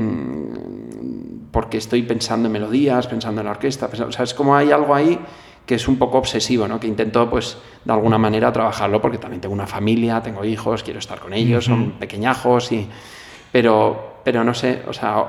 porque 1.51 1.77
estoy 1.77 2.03
pensando 2.03 2.47
en 2.47 2.53
melodías, 2.53 3.07
pensando 3.07 3.41
en 3.41 3.45
la 3.45 3.51
orquesta. 3.51 3.87
pensando- 3.87 4.09
o 4.09 4.13
sea, 4.13 4.23
es 4.23 4.33
como 4.33 4.55
hay 4.55 4.71
algo 4.71 4.95
ahí 4.95 5.19
que 5.65 5.75
es 5.75 5.87
un 5.87 5.97
poco 5.97 6.17
obsesivo, 6.17 6.67
¿no? 6.67 6.79
Que 6.79 6.87
intento, 6.87 7.29
pues, 7.29 7.57
de 7.85 7.93
alguna 7.93 8.17
manera 8.17 8.51
trabajarlo 8.51 8.99
porque 9.01 9.17
también 9.19 9.41
tengo 9.41 9.53
una 9.53 9.67
familia, 9.67 10.21
tengo 10.21 10.43
hijos, 10.43 10.81
quiero 10.83 10.99
estar 10.99 11.19
con 11.19 11.33
ellos, 11.33 11.65
son 11.65 11.91
pequeñajos 11.99 12.71
y... 12.71 12.87
Pero, 13.51 14.21
pero 14.23 14.43
no 14.43 14.53
sé, 14.53 14.81
o 14.87 14.93
sea, 14.93 15.23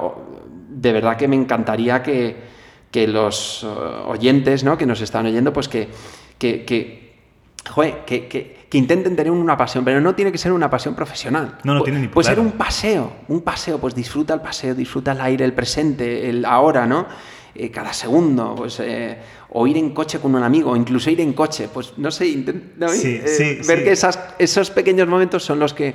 de 0.70 0.92
verdad 0.92 1.16
que 1.16 1.26
me 1.28 1.36
encantaría 1.36 2.02
que, 2.02 2.36
que 2.90 3.06
los 3.08 3.64
eh, 3.64 3.66
oyentes, 4.06 4.62
¿no? 4.64 4.78
Que 4.78 4.86
nos 4.86 5.00
están 5.00 5.26
oyendo, 5.26 5.52
pues 5.52 5.68
que, 5.68 5.88
que, 6.38 6.64
que, 6.64 7.11
joder, 7.70 8.04
que, 8.06 8.26
que, 8.28 8.66
que 8.68 8.78
intenten 8.78 9.14
tener 9.16 9.30
una 9.32 9.56
pasión, 9.56 9.84
pero 9.84 10.00
no 10.00 10.14
tiene 10.14 10.32
que 10.32 10.38
ser 10.38 10.52
una 10.52 10.68
pasión 10.70 10.94
profesional. 10.94 11.58
No, 11.64 11.74
no 11.74 11.80
Pu- 11.80 11.84
tiene 11.84 12.00
ni- 12.00 12.08
Puede 12.08 12.28
ser 12.28 12.40
un 12.40 12.52
paseo, 12.52 13.12
un 13.28 13.42
paseo, 13.42 13.78
pues 13.78 13.94
disfruta 13.94 14.34
el 14.34 14.40
paseo, 14.40 14.74
disfruta 14.74 15.12
el 15.12 15.20
aire, 15.20 15.44
el 15.44 15.52
presente, 15.52 16.28
el 16.28 16.44
ahora, 16.44 16.86
¿no? 16.86 17.06
Eh, 17.54 17.70
cada 17.70 17.92
segundo, 17.92 18.54
pues, 18.56 18.80
eh, 18.80 19.18
o 19.50 19.66
ir 19.66 19.76
en 19.76 19.90
coche 19.90 20.18
con 20.18 20.34
un 20.34 20.42
amigo, 20.42 20.70
o 20.70 20.76
incluso 20.76 21.10
ir 21.10 21.20
en 21.20 21.34
coche, 21.34 21.68
pues, 21.72 21.92
no 21.98 22.10
sé, 22.10 22.26
intent- 22.26 22.72
¿no? 22.78 22.88
Sí, 22.88 23.20
Eh, 23.22 23.28
sí, 23.28 23.68
ver 23.68 23.78
sí. 23.78 23.84
que 23.84 23.92
esas, 23.92 24.18
esos 24.38 24.70
pequeños 24.70 25.06
momentos 25.06 25.44
son 25.44 25.58
los 25.58 25.74
que, 25.74 25.94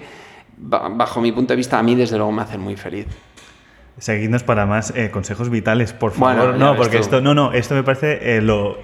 ba- 0.58 0.88
bajo 0.90 1.20
mi 1.20 1.32
punto 1.32 1.54
de 1.54 1.58
vista, 1.58 1.80
a 1.80 1.84
mí 1.84 1.96
desde 1.96 2.16
luego 2.18 2.32
me 2.32 2.44
hacen 2.44 2.62
muy 2.62 2.76
feliz. 2.76 3.08
Seguidnos 3.98 4.44
para 4.44 4.68
más 4.68 4.94
consejos 5.12 5.50
vitales, 5.50 5.92
por 5.94 6.12
favor. 6.12 6.36
Bueno, 6.36 6.54
no, 6.58 6.76
porque 6.78 6.98
tú. 6.98 7.04
esto, 7.04 7.22
no, 7.22 7.34
no, 7.34 7.52
esto 7.54 7.74
me 7.74 7.82
parece 7.82 8.40
lo, 8.42 8.78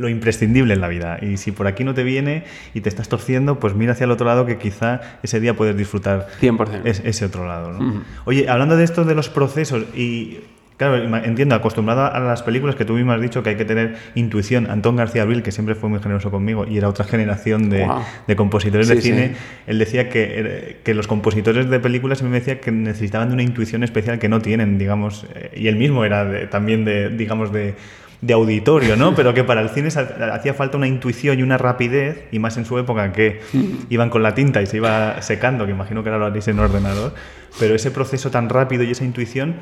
lo 0.00 0.08
imprescindible 0.08 0.72
en 0.74 0.80
la 0.80 0.88
vida. 0.88 1.18
Y 1.20 1.36
si 1.36 1.52
por 1.52 1.66
aquí 1.66 1.84
no 1.84 1.92
te 1.94 2.02
viene 2.02 2.44
y 2.74 2.80
te 2.80 2.88
estás 2.88 3.08
torciendo, 3.08 3.60
pues 3.60 3.74
mira 3.74 3.92
hacia 3.92 4.04
el 4.04 4.10
otro 4.10 4.26
lado 4.26 4.46
que 4.46 4.56
quizá 4.56 5.00
ese 5.22 5.38
día 5.40 5.54
puedes 5.54 5.76
disfrutar 5.76 6.26
100%. 6.40 6.80
es- 6.84 7.02
ese 7.04 7.26
otro 7.26 7.46
lado. 7.46 7.72
¿no? 7.72 8.02
Oye, 8.24 8.48
hablando 8.48 8.76
de 8.76 8.84
esto 8.84 9.04
de 9.04 9.14
los 9.14 9.28
procesos 9.28 9.84
y 9.94 10.38
Claro, 10.80 10.96
entiendo, 11.26 11.54
acostumbrado 11.54 12.06
a 12.10 12.18
las 12.20 12.42
películas 12.42 12.74
que 12.74 12.86
tú 12.86 12.94
mismo 12.94 13.12
has 13.12 13.20
dicho 13.20 13.42
que 13.42 13.50
hay 13.50 13.56
que 13.56 13.66
tener 13.66 13.96
intuición. 14.14 14.66
Antón 14.70 14.96
García 14.96 15.20
Abril, 15.20 15.42
que 15.42 15.52
siempre 15.52 15.74
fue 15.74 15.90
muy 15.90 16.00
generoso 16.00 16.30
conmigo 16.30 16.64
y 16.66 16.78
era 16.78 16.88
otra 16.88 17.04
generación 17.04 17.68
de, 17.68 17.86
de 18.26 18.34
compositores 18.34 18.88
Sí, 18.88 18.94
de 18.94 19.00
cine, 19.02 19.28
sí. 19.34 19.40
él 19.66 19.78
decía 19.78 20.08
que, 20.08 20.24
eh, 20.38 20.76
que 20.82 20.94
los 20.94 21.06
compositores 21.06 21.68
de 21.68 21.80
películas 21.80 22.22
me 22.22 22.30
decía 22.30 22.60
que 22.62 22.72
necesitaban 22.72 23.28
de 23.28 23.34
una 23.34 23.42
intuición 23.42 23.84
especial 23.84 24.18
que 24.18 24.30
no 24.30 24.40
tienen, 24.40 24.78
digamos, 24.78 25.26
eh, 25.34 25.50
y 25.54 25.68
él 25.68 25.76
mismo 25.76 26.06
era 26.06 26.24
de- 26.24 26.46
también 26.46 26.86
de, 26.86 27.10
digamos, 27.10 27.52
de, 27.52 27.74
de 28.20 28.34
auditorio, 28.34 28.96
¿no? 28.96 29.14
Pero 29.14 29.32
que 29.32 29.44
para 29.44 29.62
el 29.62 29.70
cine 29.70 29.88
hacía 29.88 30.54
falta 30.54 30.76
una 30.76 30.86
intuición 30.86 31.38
y 31.38 31.42
una 31.42 31.58
rapidez, 31.58 32.24
y 32.30 32.38
más 32.38 32.56
en 32.56 32.64
su 32.64 32.78
época 32.78 33.12
que 33.12 33.40
iban 33.88 34.10
con 34.10 34.22
la 34.22 34.34
tinta 34.34 34.60
y 34.62 34.66
se 34.66 34.76
iba 34.76 35.20
secando, 35.22 35.64
que 35.64 35.72
imagino 35.72 36.02
que 36.02 36.10
ahora 36.10 36.18
lo 36.18 36.26
haréis 36.26 36.48
en 36.48 36.58
ordenador, 36.58 37.14
pero 37.58 37.74
ese 37.74 37.90
proceso 37.90 38.30
tan 38.30 38.48
rápido 38.48 38.82
y 38.82 38.90
esa 38.90 39.04
intuición 39.04 39.56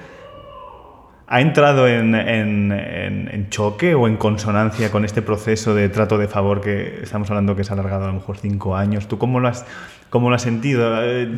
¿Ha 1.31 1.41
entrado 1.43 1.87
en, 1.87 2.15
en- 2.15 2.73
en- 2.73 3.51
choque 3.51 3.95
o 3.95 4.07
en 4.09 4.17
consonancia 4.17 4.91
con 4.91 5.05
este 5.05 5.21
proceso 5.21 5.75
de 5.75 5.89
trato 5.91 6.17
de 6.17 6.27
favor 6.27 6.61
que 6.63 7.01
estamos 7.03 7.29
hablando 7.31 7.55
que 7.55 7.65
se 7.65 7.71
ha 7.73 7.75
alargado 7.75 8.05
a 8.05 8.07
lo 8.09 8.15
mejor 8.15 8.39
cinco 8.39 8.75
años? 8.77 9.09
¿Tú 9.09 9.19
cómo 9.19 9.39
lo 9.41 9.49
has, 9.49 9.67
cómo 10.11 10.31
lo 10.31 10.37
has 10.37 10.43
sentido? 10.43 11.03
Eh, 11.03 11.29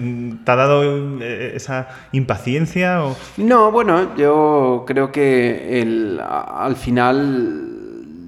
¿Te 0.45 0.51
ha 0.53 0.57
dado 0.57 0.83
eh, 1.21 1.53
esa 1.57 1.89
impaciencia? 2.13 3.03
O... 3.05 3.17
No, 3.37 3.73
bueno, 3.73 4.15
yo 4.17 4.85
creo 4.87 5.11
que 5.11 5.81
el- 5.83 6.21
al 6.23 6.77
final 6.77 7.80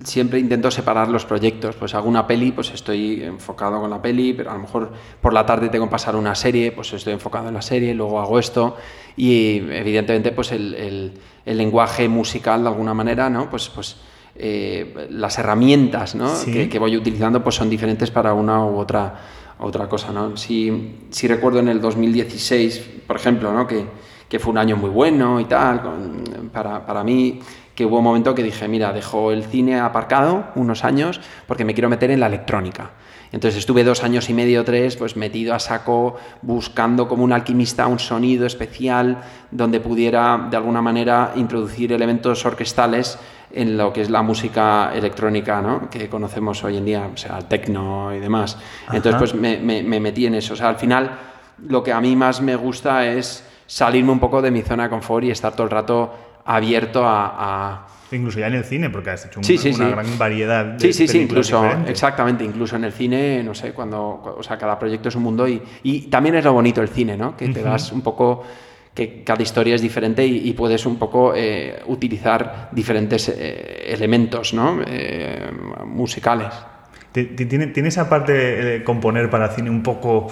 siempre 0.04 0.38
intento 0.38 0.70
separar 0.70 1.08
los 1.08 1.24
proyectos. 1.24 1.76
Pues 1.76 1.94
hago 1.94 2.08
una 2.08 2.26
peli, 2.26 2.52
pues 2.52 2.70
estoy 2.72 3.22
enfocado 3.22 3.80
con 3.80 3.90
la 3.90 4.00
peli, 4.02 4.32
pero 4.32 4.50
a 4.50 4.54
lo 4.54 4.60
mejor 4.60 4.92
por 5.20 5.32
la 5.32 5.44
tarde 5.46 5.68
tengo 5.68 5.86
que 5.86 5.90
pasar 5.92 6.16
una 6.16 6.34
serie, 6.34 6.72
pues 6.72 6.92
estoy 6.92 7.12
enfocado 7.14 7.48
en 7.48 7.54
la 7.54 7.62
serie, 7.62 7.94
luego 7.94 8.20
hago 8.20 8.38
esto 8.38 8.76
y 9.16 9.56
evidentemente 9.70 10.32
pues 10.32 10.52
el, 10.52 10.74
el- 10.74 11.12
el 11.44 11.58
lenguaje 11.58 12.08
musical 12.08 12.62
de 12.62 12.68
alguna 12.68 12.94
manera, 12.94 13.28
¿no? 13.28 13.50
Pues, 13.50 13.68
pues 13.68 13.96
eh, 14.36 15.08
las 15.10 15.38
herramientas 15.38 16.14
¿no? 16.14 16.28
Sí. 16.34 16.52
que, 16.52 16.68
que 16.68 16.78
voy 16.78 16.96
utilizando 16.96 17.42
pues 17.42 17.56
son 17.56 17.68
diferentes 17.68 18.10
para 18.12 18.32
una 18.32 18.64
u 18.64 18.78
otra, 18.78 19.14
otra 19.58 19.88
cosa. 19.88 20.12
¿no? 20.12 20.36
Si, 20.36 20.98
si 21.10 21.26
recuerdo 21.28 21.58
en 21.58 21.68
el 21.68 21.80
2016, 21.80 22.78
por 23.06 23.16
ejemplo, 23.16 23.52
¿no? 23.52 23.66
que, 23.66 23.84
que 24.28 24.38
fue 24.38 24.52
un 24.52 24.58
año 24.58 24.76
muy 24.76 24.88
bueno 24.90 25.40
y 25.40 25.44
tal, 25.46 25.82
con- 25.82 26.22
para, 26.52 26.84
para 26.86 27.02
mí, 27.04 27.40
que 27.74 27.86
hubo 27.86 27.98
un 27.98 28.04
momento 28.04 28.34
que 28.34 28.42
dije, 28.42 28.68
mira, 28.68 28.92
dejo 28.92 29.32
el 29.32 29.44
cine 29.44 29.80
aparcado 29.80 30.44
unos 30.56 30.84
años 30.84 31.20
porque 31.46 31.64
me 31.64 31.74
quiero 31.74 31.88
meter 31.88 32.10
en 32.10 32.20
la 32.20 32.26
electrónica. 32.26 32.90
Entonces 33.32 33.60
estuve 33.60 33.82
dos 33.82 34.04
años 34.04 34.28
y 34.28 34.34
medio, 34.34 34.62
tres, 34.62 34.96
pues 34.96 35.16
metido 35.16 35.54
a 35.54 35.58
saco, 35.58 36.16
buscando 36.42 37.08
como 37.08 37.24
un 37.24 37.32
alquimista 37.32 37.86
un 37.86 37.98
sonido 37.98 38.44
especial 38.46 39.22
donde 39.50 39.80
pudiera 39.80 40.48
de 40.50 40.56
alguna 40.58 40.82
manera 40.82 41.32
introducir 41.36 41.94
elementos 41.94 42.44
orquestales 42.44 43.18
en 43.54 43.78
lo 43.78 43.90
que 43.92 44.02
es 44.02 44.10
la 44.10 44.20
música 44.22 44.92
electrónica 44.94 45.62
¿no? 45.62 45.88
que 45.88 46.10
conocemos 46.10 46.62
hoy 46.64 46.76
en 46.76 46.84
día, 46.84 47.08
o 47.12 47.16
sea, 47.16 47.38
el 47.38 47.46
techno 47.46 48.14
y 48.14 48.18
demás. 48.18 48.58
Entonces, 48.92 49.18
pues 49.18 49.34
me, 49.34 49.56
me- 49.58 49.82
me 49.82 49.98
metí 49.98 50.26
en 50.26 50.34
eso. 50.34 50.52
O 50.52 50.56
sea, 50.56 50.68
al 50.68 50.76
final, 50.76 51.10
lo 51.68 51.82
que 51.82 51.92
a 51.92 52.00
mí 52.02 52.14
más 52.16 52.42
me 52.42 52.56
gusta 52.56 53.06
es 53.06 53.46
salirme 53.66 54.12
un 54.12 54.20
poco 54.20 54.42
de 54.42 54.50
mi 54.50 54.60
zona 54.60 54.84
de 54.84 54.90
confort 54.90 55.24
y 55.24 55.30
estar 55.30 55.52
todo 55.54 55.64
el 55.64 55.70
rato 55.70 56.12
abierto 56.44 57.04
a- 57.06 57.34
a 57.36 57.86
Incluso 58.14 58.38
ya 58.40 58.48
en 58.48 58.54
el 58.54 58.64
cine, 58.64 58.90
porque 58.90 59.08
has 59.08 59.24
hecho 59.24 59.40
un- 59.40 59.44
Sí, 59.44 59.56
sí, 59.56 59.68
una 59.70 59.86
sí. 59.86 59.90
gran 59.90 60.18
variedad 60.18 60.64
de 60.66 60.80
Sí, 60.80 60.92
sí, 60.92 61.08
sí, 61.08 61.20
incluso, 61.22 61.62
diferentes. 61.62 61.90
exactamente, 61.92 62.44
incluso 62.44 62.76
en 62.76 62.84
el 62.84 62.92
cine, 62.92 63.42
no 63.42 63.54
sé, 63.54 63.72
cuando, 63.72 64.34
o 64.38 64.42
sea, 64.42 64.58
cada 64.58 64.78
proyecto 64.78 65.08
es 65.08 65.14
un 65.16 65.22
mundo 65.22 65.48
y, 65.48 65.62
y 65.82 66.02
también 66.10 66.34
es 66.34 66.44
lo 66.44 66.52
bonito 66.52 66.82
el 66.82 66.88
cine, 66.88 67.16
¿no? 67.16 67.34
Que 67.36 67.48
te 67.48 67.62
das 67.62 67.90
un 67.90 68.02
poco, 68.02 68.42
que 68.92 69.22
cada 69.24 69.42
historia 69.42 69.74
es 69.74 69.80
diferente 69.80 70.26
y, 70.26 70.46
y 70.46 70.52
puedes 70.52 70.84
un 70.84 70.98
poco 70.98 71.32
eh, 71.34 71.80
utilizar 71.86 72.68
diferentes 72.72 73.30
eh, 73.30 73.84
elementos, 73.94 74.52
¿no? 74.52 74.80
Eh, 74.86 75.50
musicales. 75.86 76.52
Ti- 77.12 77.24
ti- 77.34 77.46
¿Tiene, 77.46 77.68
tiene 77.68 77.88
esa 77.88 78.10
parte 78.10 78.32
de 78.32 78.84
componer 78.84 79.30
para 79.30 79.48
cine 79.48 79.70
un 79.70 79.82
poco, 79.82 80.28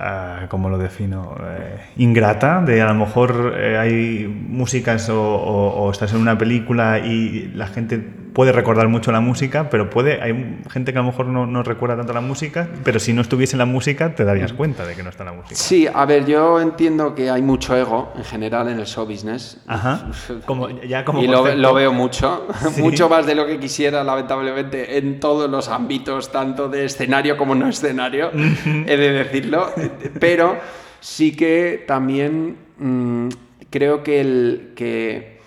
ah, 0.00 0.46
¿cómo 0.48 0.68
lo 0.68 0.78
defino? 0.78 1.36
Eh, 1.42 1.78
ingrata, 1.96 2.62
de 2.62 2.82
a 2.82 2.86
lo 2.86 2.94
mejor 2.94 3.54
eh, 3.56 3.78
hay 3.78 4.26
músicas 4.26 5.08
o 5.10 5.88
estás 5.92 6.12
en 6.12 6.20
una 6.20 6.36
película 6.38 6.98
y 6.98 7.52
la 7.54 7.66
gente 7.66 7.98
puede 8.32 8.52
recordar 8.52 8.88
mucho 8.88 9.12
la 9.12 9.20
música, 9.20 9.70
pero 9.70 9.90
puede 9.90 10.22
hay 10.22 10.60
gente 10.70 10.92
que 10.92 10.98
a 10.98 11.02
lo 11.02 11.08
mejor 11.08 11.26
no, 11.26 11.46
no 11.46 11.62
recuerda 11.62 11.96
tanto 11.96 12.12
la 12.12 12.20
música, 12.20 12.68
pero 12.84 13.00
si 13.00 13.12
no 13.12 13.22
estuviese 13.22 13.56
la 13.56 13.66
música 13.66 14.14
te 14.14 14.24
darías 14.24 14.52
cuenta 14.52 14.86
de 14.86 14.94
que 14.94 15.02
no 15.02 15.10
está 15.10 15.24
la 15.24 15.32
música. 15.32 15.54
Sí, 15.54 15.86
a 15.92 16.04
ver, 16.04 16.26
yo 16.26 16.60
entiendo 16.60 17.14
que 17.14 17.30
hay 17.30 17.42
mucho 17.42 17.76
ego 17.76 18.12
en 18.16 18.24
general 18.24 18.68
en 18.68 18.78
el 18.78 18.86
show 18.86 19.06
business. 19.06 19.58
Ajá. 19.66 20.10
Como, 20.46 20.68
ya 20.68 21.04
como 21.04 21.22
y 21.22 21.26
lo, 21.26 21.54
lo 21.54 21.74
veo 21.74 21.92
mucho, 21.92 22.46
Sí. 22.74 22.82
mucho 22.82 23.08
más 23.08 23.26
de 23.26 23.34
lo 23.34 23.46
que 23.46 23.58
quisiera, 23.58 24.04
lamentablemente, 24.04 24.98
en 24.98 25.20
todos 25.20 25.50
los 25.50 25.68
ámbitos, 25.68 26.30
tanto 26.32 26.68
de 26.68 26.84
escenario 26.84 27.36
como 27.36 27.54
no 27.54 27.68
escenario, 27.68 28.30
he 28.32 28.96
de 28.96 29.12
decirlo. 29.12 29.72
Pero 30.18 30.56
sí 31.00 31.36
que 31.36 31.84
también 31.86 32.56
mm, 32.78 33.28
creo 33.70 34.02
que, 34.02 34.20
el, 34.20 34.72
que, 34.76 35.40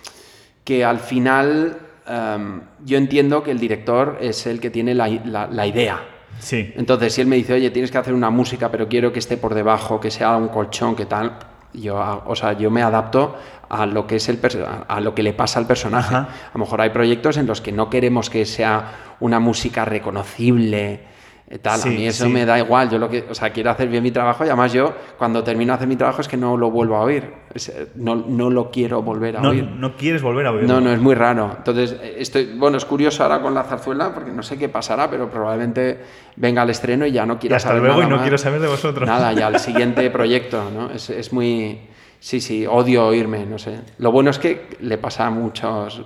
que 0.63 0.83
al 0.83 0.99
final 0.99 1.77
yo 2.05 2.97
entiendo 2.97 3.43
que 3.43 3.51
el 3.51 3.59
director 3.59 4.17
es 4.21 4.45
el 4.47 4.59
que 4.59 4.69
tiene 4.69 4.93
la, 4.93 5.07
la- 5.07 5.47
la 5.47 5.65
idea. 5.67 6.01
Sí. 6.39 6.73
Entonces, 6.75 7.13
si 7.13 7.21
él 7.21 7.27
me 7.27 7.35
dice, 7.37 7.53
oye, 7.53 7.69
tienes 7.71 7.91
que 7.91 7.97
hacer 7.97 8.13
una 8.13 8.29
música, 8.29 8.69
pero 8.71 8.87
quiero 8.89 9.13
que 9.13 9.19
esté 9.19 9.37
por 9.37 9.53
debajo, 9.53 9.99
que 9.99 10.11
sea 10.11 10.35
un 10.35 10.49
colchón, 10.49 10.95
que 10.95 11.05
tal, 11.05 11.37
yo, 11.73 12.23
o 12.25 12.35
sea, 12.35 12.53
yo 12.53 12.69
me 12.69 12.81
adapto 12.81 13.37
a 13.69 13.85
lo 13.85 14.05
que 14.05 14.17
es 14.17 14.27
el 14.29 14.39
a 14.87 14.99
lo 14.99 15.15
que 15.15 15.23
le 15.23 15.33
pasa 15.33 15.59
al 15.59 15.65
personaje. 15.67 16.13
Ajá. 16.13 16.27
A 16.49 16.51
lo 16.53 16.59
mejor 16.59 16.81
hay 16.81 16.89
proyectos 16.89 17.37
en 17.37 17.45
los 17.47 17.61
que 17.61 17.71
no 17.71 17.89
queremos 17.89 18.29
que 18.29 18.45
sea 18.45 18.91
una 19.19 19.39
música 19.39 19.85
reconocible. 19.85 21.12
Tal. 21.61 21.79
Sí, 21.79 21.89
a 21.89 21.91
mí 21.91 22.07
eso 22.07 22.25
sí. 22.25 22.31
me 22.31 22.45
da 22.45 22.57
igual, 22.59 22.89
yo 22.89 22.97
lo 22.97 23.09
que, 23.09 23.25
o 23.29 23.35
sea, 23.35 23.51
quiero 23.51 23.69
hacer 23.71 23.87
bien 23.87 24.01
mi 24.03 24.11
trabajo 24.11 24.43
y 24.43 24.47
además 24.47 24.73
yo 24.73 24.93
cuando 25.17 25.43
termino 25.43 25.71
de 25.73 25.75
hacer 25.75 25.87
mi 25.87 25.95
trabajo 25.95 26.21
es 26.21 26.27
que 26.27 26.37
no 26.37 26.57
lo 26.57 26.71
vuelvo 26.71 26.95
a 26.95 27.01
oír, 27.01 27.31
eh, 27.53 27.87
no, 27.95 28.15
no 28.15 28.49
lo 28.49 28.71
quiero 28.71 29.01
volver 29.01 29.37
a 29.37 29.41
No, 29.41 29.49
oír. 29.49 29.63
no 29.65 29.95
quieres 29.95 30.21
volver 30.21 30.47
a 30.47 30.51
oír. 30.51 30.63
No, 30.67 30.81
no, 30.81 30.91
es 30.91 30.99
muy 30.99 31.15
raro. 31.15 31.53
Entonces, 31.57 31.95
estoy, 32.17 32.55
bueno, 32.57 32.77
es 32.77 32.85
curioso 32.85 33.23
ahora 33.23 33.41
con 33.41 33.53
la 33.53 33.63
zarzuela, 33.63 34.13
porque 34.13 34.31
no 34.31 34.41
sé 34.43 34.57
qué 34.57 34.69
pasará, 34.69 35.09
pero 35.09 35.29
probablemente 35.29 35.99
venga 36.35 36.61
al 36.63 36.69
estreno 36.69 37.05
y 37.05 37.11
ya 37.11 37.25
no 37.25 37.33
Y 37.35 37.37
quiero 37.37 37.55
hasta 37.55 37.69
saber 37.69 37.83
luego 37.83 37.97
y 37.97 38.01
nada 38.01 38.09
no 38.09 38.15
más. 38.17 38.23
quiero 38.23 38.37
saber 38.37 38.59
de 38.59 38.67
vosotros. 38.67 39.07
Nada, 39.07 39.33
ya 39.33 39.47
al 39.47 39.59
siguiente 39.59 40.09
proyecto, 40.09 40.69
¿no? 40.73 40.89
Es, 40.91 41.09
es 41.09 41.31
muy... 41.33 41.81
Sí, 42.19 42.39
sí, 42.39 42.65
odio 42.65 43.05
oírme, 43.07 43.45
no 43.45 43.59
sé. 43.59 43.81
Lo 43.97 44.11
bueno 44.13 44.29
es 44.29 44.39
que 44.39 44.69
le 44.79 44.97
pasa 44.97 45.27
a 45.27 45.29
muchos 45.29 46.05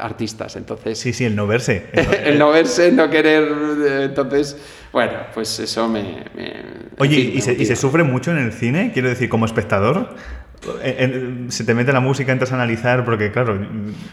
artistas, 0.00 0.56
entonces... 0.56 0.98
Sí, 0.98 1.12
sí, 1.12 1.24
el 1.24 1.34
no 1.36 1.46
verse. 1.46 1.86
el 2.24 2.38
no 2.38 2.50
verse, 2.50 2.90
no 2.92 3.08
querer... 3.10 3.44
eh, 3.44 4.02
Entonces, 4.04 4.56
bueno, 4.92 5.12
pues 5.34 5.58
eso 5.60 5.88
me... 5.88 6.24
me- 6.34 6.62
Oye, 6.98 7.16
¿y, 7.20 7.40
se, 7.40 7.52
¿y 7.52 7.64
se 7.66 7.76
sufre 7.76 8.02
mucho 8.02 8.30
en 8.32 8.38
el 8.38 8.52
cine? 8.52 8.90
Quiero 8.92 9.08
decir, 9.08 9.28
como 9.28 9.44
espectador. 9.46 10.14
En- 10.82 11.12
en- 11.14 11.52
se 11.52 11.64
te 11.64 11.74
mete 11.74 11.92
la 11.92 12.00
música, 12.00 12.32
entras 12.32 12.50
a 12.52 12.56
analizar, 12.56 13.04
porque 13.04 13.30
claro, 13.30 13.58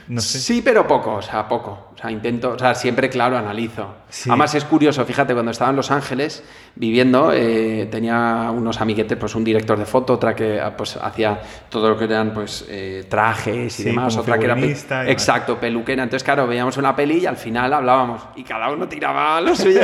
no 0.08 0.21
sé. 0.21 0.39
Sí, 0.39 0.62
pero 0.63 0.86
poco, 0.88 1.15
o 1.15 1.21
sea, 1.21 1.47
poco. 1.47 1.89
O 1.95 1.97
sea, 1.97 2.12
intento, 2.12 2.51
o 2.51 2.60
sea, 2.60 2.75
siempre, 2.75 3.10
claro, 3.10 3.38
analizo. 3.38 3.95
Sí. 4.10 4.29
Además 4.29 4.53
es 4.53 4.65
curioso, 4.65 5.03
fíjate, 5.05 5.34
cuando 5.34 5.51
estaba 5.51 5.69
en 5.71 5.77
Los 5.77 5.91
Ángeles 5.91 6.43
viviendo, 6.75 7.31
eh, 7.34 7.88
tenía 7.89 8.51
unos 8.53 8.81
amiguetes, 8.81 9.17
pues 9.17 9.34
un 9.34 9.43
director 9.45 9.77
de 9.79 9.86
foto, 9.86 10.13
otra 10.13 10.36
que 10.36 10.60
ah, 10.60 10.75
pues 10.75 10.97
hacía 10.97 11.39
todo 11.69 11.89
lo 11.89 11.97
que 11.97 12.03
eran 12.05 12.34
pues 12.34 12.65
eh, 12.69 13.05
trajes 13.10 13.79
y 13.79 13.84
Sí, 13.84 13.89
demás, 13.89 14.15
otra 14.17 14.38
que 14.38 14.45
era 14.45 14.55
pe- 14.55 14.75
exacto, 15.10 15.58
peluquera. 15.58 16.03
Entonces, 16.03 16.23
claro, 16.23 16.45
veíamos 16.47 16.75
una 16.77 16.95
peli 16.95 17.19
y 17.19 17.25
al 17.25 17.38
final 17.38 17.71
hablábamos 17.73 18.21
y 18.36 18.43
cada 18.43 18.69
uno 18.71 18.88
tiraba 18.88 19.39
lo 19.41 19.55
suyo 19.55 19.81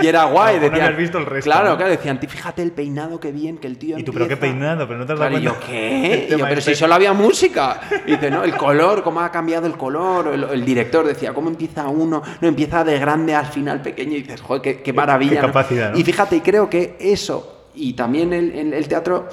y 0.00 0.06
era 0.06 0.24
guay. 0.26 0.56
No, 0.56 0.60
no 0.62 0.68
decían, 0.70 0.82
habías 0.86 0.98
visto 0.98 1.18
el 1.18 1.26
resto, 1.26 1.50
Claro, 1.50 1.70
¿no? 1.70 1.76
claro, 1.76 1.90
decían, 1.90 2.20
"Tú 2.20 2.26
fíjate 2.28 2.62
el 2.62 2.70
peinado 2.72 3.18
que 3.20 3.32
bien 3.32 3.58
que 3.58 3.66
el 3.66 3.78
tío 3.78 3.98
¿Y 3.98 4.04
tú, 4.04 4.12
pero 4.12 4.26
qué 4.28 4.34
empieza". 4.34 4.54
peinado? 4.54 4.86
Pero 4.86 5.00
no 5.00 5.06
te 5.06 5.12
has 5.12 5.18
dado 5.18 5.30
Claro, 5.30 5.42
y 5.42 5.44
yo, 5.44 5.54
cuenta. 5.54 5.66
¿qué? 5.66 5.97
¿Qué? 6.00 6.26
Y 6.28 6.38
yo, 6.38 6.44
pero 6.48 6.60
si 6.60 6.74
solo 6.74 6.94
había 6.94 7.12
música. 7.12 7.80
Y 8.06 8.12
dice, 8.12 8.30
no, 8.30 8.44
el 8.44 8.54
color, 8.56 9.02
cómo 9.02 9.20
ha 9.20 9.30
cambiado 9.30 9.66
el 9.66 9.76
color. 9.76 10.28
El, 10.28 10.44
el 10.44 10.64
director 10.64 11.06
decía, 11.06 11.32
¿cómo 11.32 11.48
empieza 11.48 11.88
uno? 11.88 12.22
No, 12.40 12.48
empieza 12.48 12.84
de 12.84 12.98
grande 12.98 13.34
al 13.34 13.46
final 13.46 13.82
pequeño. 13.82 14.12
Y 14.16 14.22
dices, 14.22 14.40
joder, 14.40 14.62
qué, 14.62 14.80
qué 14.82 14.92
maravilla. 14.92 15.30
qué 15.40 15.46
¿no? 15.90 15.98
Y 15.98 16.04
fíjate, 16.04 16.36
y 16.36 16.40
creo 16.40 16.68
que 16.70 16.96
eso, 17.00 17.64
y 17.74 17.92
también 17.94 18.32
el, 18.32 18.52
el- 18.52 18.72
el 18.74 18.88
teatro, 18.88 19.28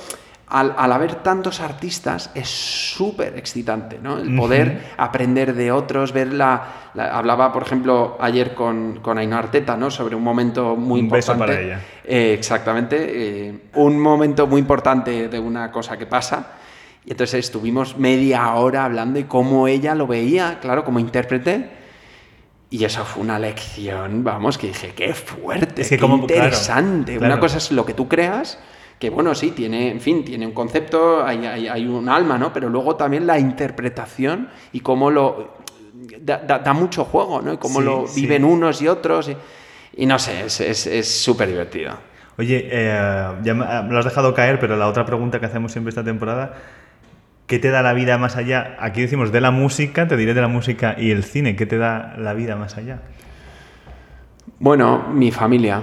al, 0.48 0.76
al 0.78 0.92
haber 0.92 1.16
tantos 1.16 1.60
artistas, 1.60 2.30
es 2.36 2.48
súper 2.48 3.38
excitante, 3.38 3.98
¿no? 4.02 4.20
El 4.20 4.36
poder 4.36 4.94
aprender 4.98 5.56
de 5.56 5.72
otros, 5.72 6.12
ver 6.14 6.32
la, 6.34 6.92
la- 6.94 7.18
Hablaba, 7.18 7.52
por 7.52 7.64
ejemplo, 7.64 8.18
ayer 8.20 8.54
con, 8.54 9.00
con 9.02 9.18
Ainhoa 9.18 9.40
Arteta, 9.40 9.76
¿no? 9.76 9.90
Sobre 9.90 10.16
un 10.16 10.24
momento 10.24 10.76
muy 10.76 11.02
Un 11.02 11.10
beso 11.10 11.32
importante. 11.34 11.62
para 11.64 11.66
ella. 11.76 11.82
Eh, 12.04 12.34
exactamente. 12.38 12.96
eh, 13.50 13.60
un 13.74 14.00
momento 14.00 14.46
muy 14.46 14.60
importante 14.62 15.28
de 15.30 15.40
una 15.40 15.72
cosa 15.72 15.98
que 15.98 16.06
pasa. 16.06 16.48
Y 17.06 17.12
entonces 17.12 17.46
estuvimos 17.46 17.98
media 17.98 18.54
hora 18.56 18.86
hablando 18.86 19.20
y 19.20 19.26
cómo 19.26 19.68
ella 19.68 19.94
lo 19.96 20.08
veía, 20.08 20.60
claro, 20.60 20.84
como 20.86 21.00
intérprete. 21.00 21.70
Y 22.70 22.84
eso 22.84 23.06
fue 23.06 23.24
una 23.24 23.38
lección, 23.40 24.24
vamos, 24.24 24.58
que 24.58 24.68
dije, 24.68 24.94
qué 24.96 25.14
fuerte, 25.14 25.84
Es 25.84 25.90
que 25.90 25.96
qué 25.98 26.02
como- 26.02 26.26
claro, 26.26 26.46
interesante. 26.46 27.18
claro. 27.18 27.34
Una 27.34 27.40
cosa 27.40 27.58
es 27.60 27.72
lo 27.72 27.86
que 27.86 27.94
tú 27.94 28.08
creas, 28.08 28.58
que 29.00 29.10
bueno, 29.10 29.36
sí, 29.36 29.52
tiene, 29.52 29.92
en 29.92 30.00
fin, 30.02 30.24
tiene 30.24 30.46
un 30.48 30.54
concepto, 30.54 31.24
hay, 31.26 31.46
hay- 31.46 31.68
hay 31.68 31.88
un 31.88 32.08
alma, 32.10 32.38
¿no? 32.38 32.52
Pero 32.54 32.70
luego 32.70 32.96
también 32.96 33.28
la 33.28 33.38
interpretación 33.40 34.50
y 34.72 34.80
cómo 34.80 35.12
lo... 35.12 35.56
Da, 36.22 36.38
da- 36.38 36.60
da 36.60 36.74
mucho 36.74 37.04
juego, 37.06 37.42
¿no? 37.42 37.54
Y 37.54 37.58
cómo 37.58 37.80
Sí, 37.80 37.86
lo 37.86 38.08
sí. 38.08 38.22
viven 38.22 38.44
unos 38.46 38.82
y 38.82 38.88
otros. 38.88 39.30
Y, 39.30 39.38
y 40.02 40.06
no 40.06 40.18
sé, 40.20 40.46
es- 40.46 40.60
es 40.62 40.88
es 40.88 41.10
súper 41.24 41.48
divertido. 41.50 41.94
Oye, 42.38 42.68
eh, 42.72 43.28
ya 43.44 43.54
me 43.54 43.66
me 43.84 43.94
lo 43.94 44.00
has 44.00 44.06
dejado 44.06 44.34
caer, 44.34 44.60
pero 44.60 44.76
la 44.76 44.88
otra 44.88 45.06
pregunta 45.06 45.40
que 45.40 45.46
hacemos 45.46 45.72
siempre 45.72 45.90
esta 45.90 46.04
temporada, 46.04 46.54
¿qué 47.48 47.60
te 47.60 47.70
da 47.70 47.82
la 47.82 47.94
vida 47.94 48.18
más 48.18 48.36
allá? 48.36 48.76
Aquí 48.80 49.02
decimos 49.02 49.32
de 49.32 49.40
la 49.42 49.52
música, 49.52 50.08
te 50.08 50.18
diré 50.18 50.34
de 50.34 50.42
la 50.42 50.48
música 50.50 50.96
y 50.98 51.12
el 51.12 51.24
cine, 51.24 51.56
¿qué 51.56 51.66
te 51.66 51.78
da 51.78 52.16
la 52.18 52.34
vida 52.34 52.56
más 52.58 52.76
allá? 52.78 53.00
Bueno, 54.60 55.06
mi 55.14 55.32
familia. 55.32 55.82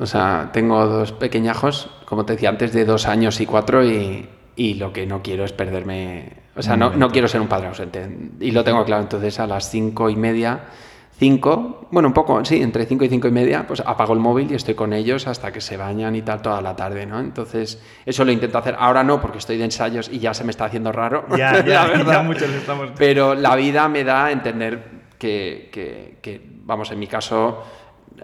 O 0.00 0.06
sea, 0.06 0.50
tengo 0.52 0.86
dos 0.86 1.12
pequeñajos, 1.12 1.90
como 2.06 2.24
te 2.24 2.32
decía 2.34 2.48
antes, 2.48 2.72
de 2.72 2.84
dos 2.84 3.06
años 3.06 3.40
y 3.40 3.46
cuatro, 3.46 3.84
y, 3.84 4.28
y 4.56 4.74
lo 4.74 4.92
que 4.92 5.06
no 5.06 5.22
quiero 5.22 5.44
es 5.44 5.52
perderme. 5.52 6.42
O 6.56 6.62
sea, 6.62 6.76
no, 6.76 6.90
no 6.90 7.10
quiero 7.10 7.28
ser 7.28 7.40
un 7.40 7.48
padre 7.48 7.68
ausente. 7.68 8.08
Y 8.40 8.50
lo 8.52 8.64
tengo 8.64 8.84
claro. 8.84 9.02
Entonces, 9.02 9.38
a 9.40 9.46
las 9.46 9.70
cinco 9.70 10.08
y 10.10 10.16
media, 10.16 10.60
cinco, 11.18 11.86
bueno, 11.90 12.08
un 12.08 12.14
poco, 12.14 12.44
sí, 12.44 12.60
entre 12.62 12.84
cinco 12.86 13.04
y 13.04 13.08
cinco 13.08 13.28
y 13.28 13.30
media, 13.30 13.66
pues 13.66 13.80
apago 13.84 14.12
el 14.14 14.18
móvil 14.18 14.50
y 14.50 14.54
estoy 14.54 14.74
con 14.74 14.92
ellos 14.92 15.26
hasta 15.26 15.52
que 15.52 15.60
se 15.60 15.76
bañan 15.76 16.16
y 16.16 16.22
tal 16.22 16.42
toda 16.42 16.60
la 16.60 16.74
tarde, 16.74 17.06
¿no? 17.06 17.20
Entonces, 17.20 17.80
eso 18.04 18.24
lo 18.24 18.32
intento 18.32 18.58
hacer. 18.58 18.76
Ahora 18.78 19.02
no, 19.04 19.20
porque 19.20 19.38
estoy 19.38 19.56
de 19.58 19.64
ensayos 19.64 20.08
y 20.12 20.18
ya 20.18 20.34
se 20.34 20.44
me 20.44 20.50
está 20.50 20.64
haciendo 20.66 20.90
raro. 20.92 21.24
Ya, 21.36 21.52
la 21.52 21.64
ya, 21.64 21.86
verdad. 21.86 22.12
ya 22.12 22.22
muchos 22.22 22.50
estamos... 22.50 22.90
Pero 22.96 23.34
la 23.34 23.54
vida 23.56 23.88
me 23.88 24.04
da 24.04 24.26
a 24.26 24.32
entender 24.32 25.02
que, 25.18 25.68
que- 25.72 26.18
que, 26.20 26.40
vamos, 26.64 26.90
en 26.90 26.98
mi 26.98 27.06
caso, 27.06 27.62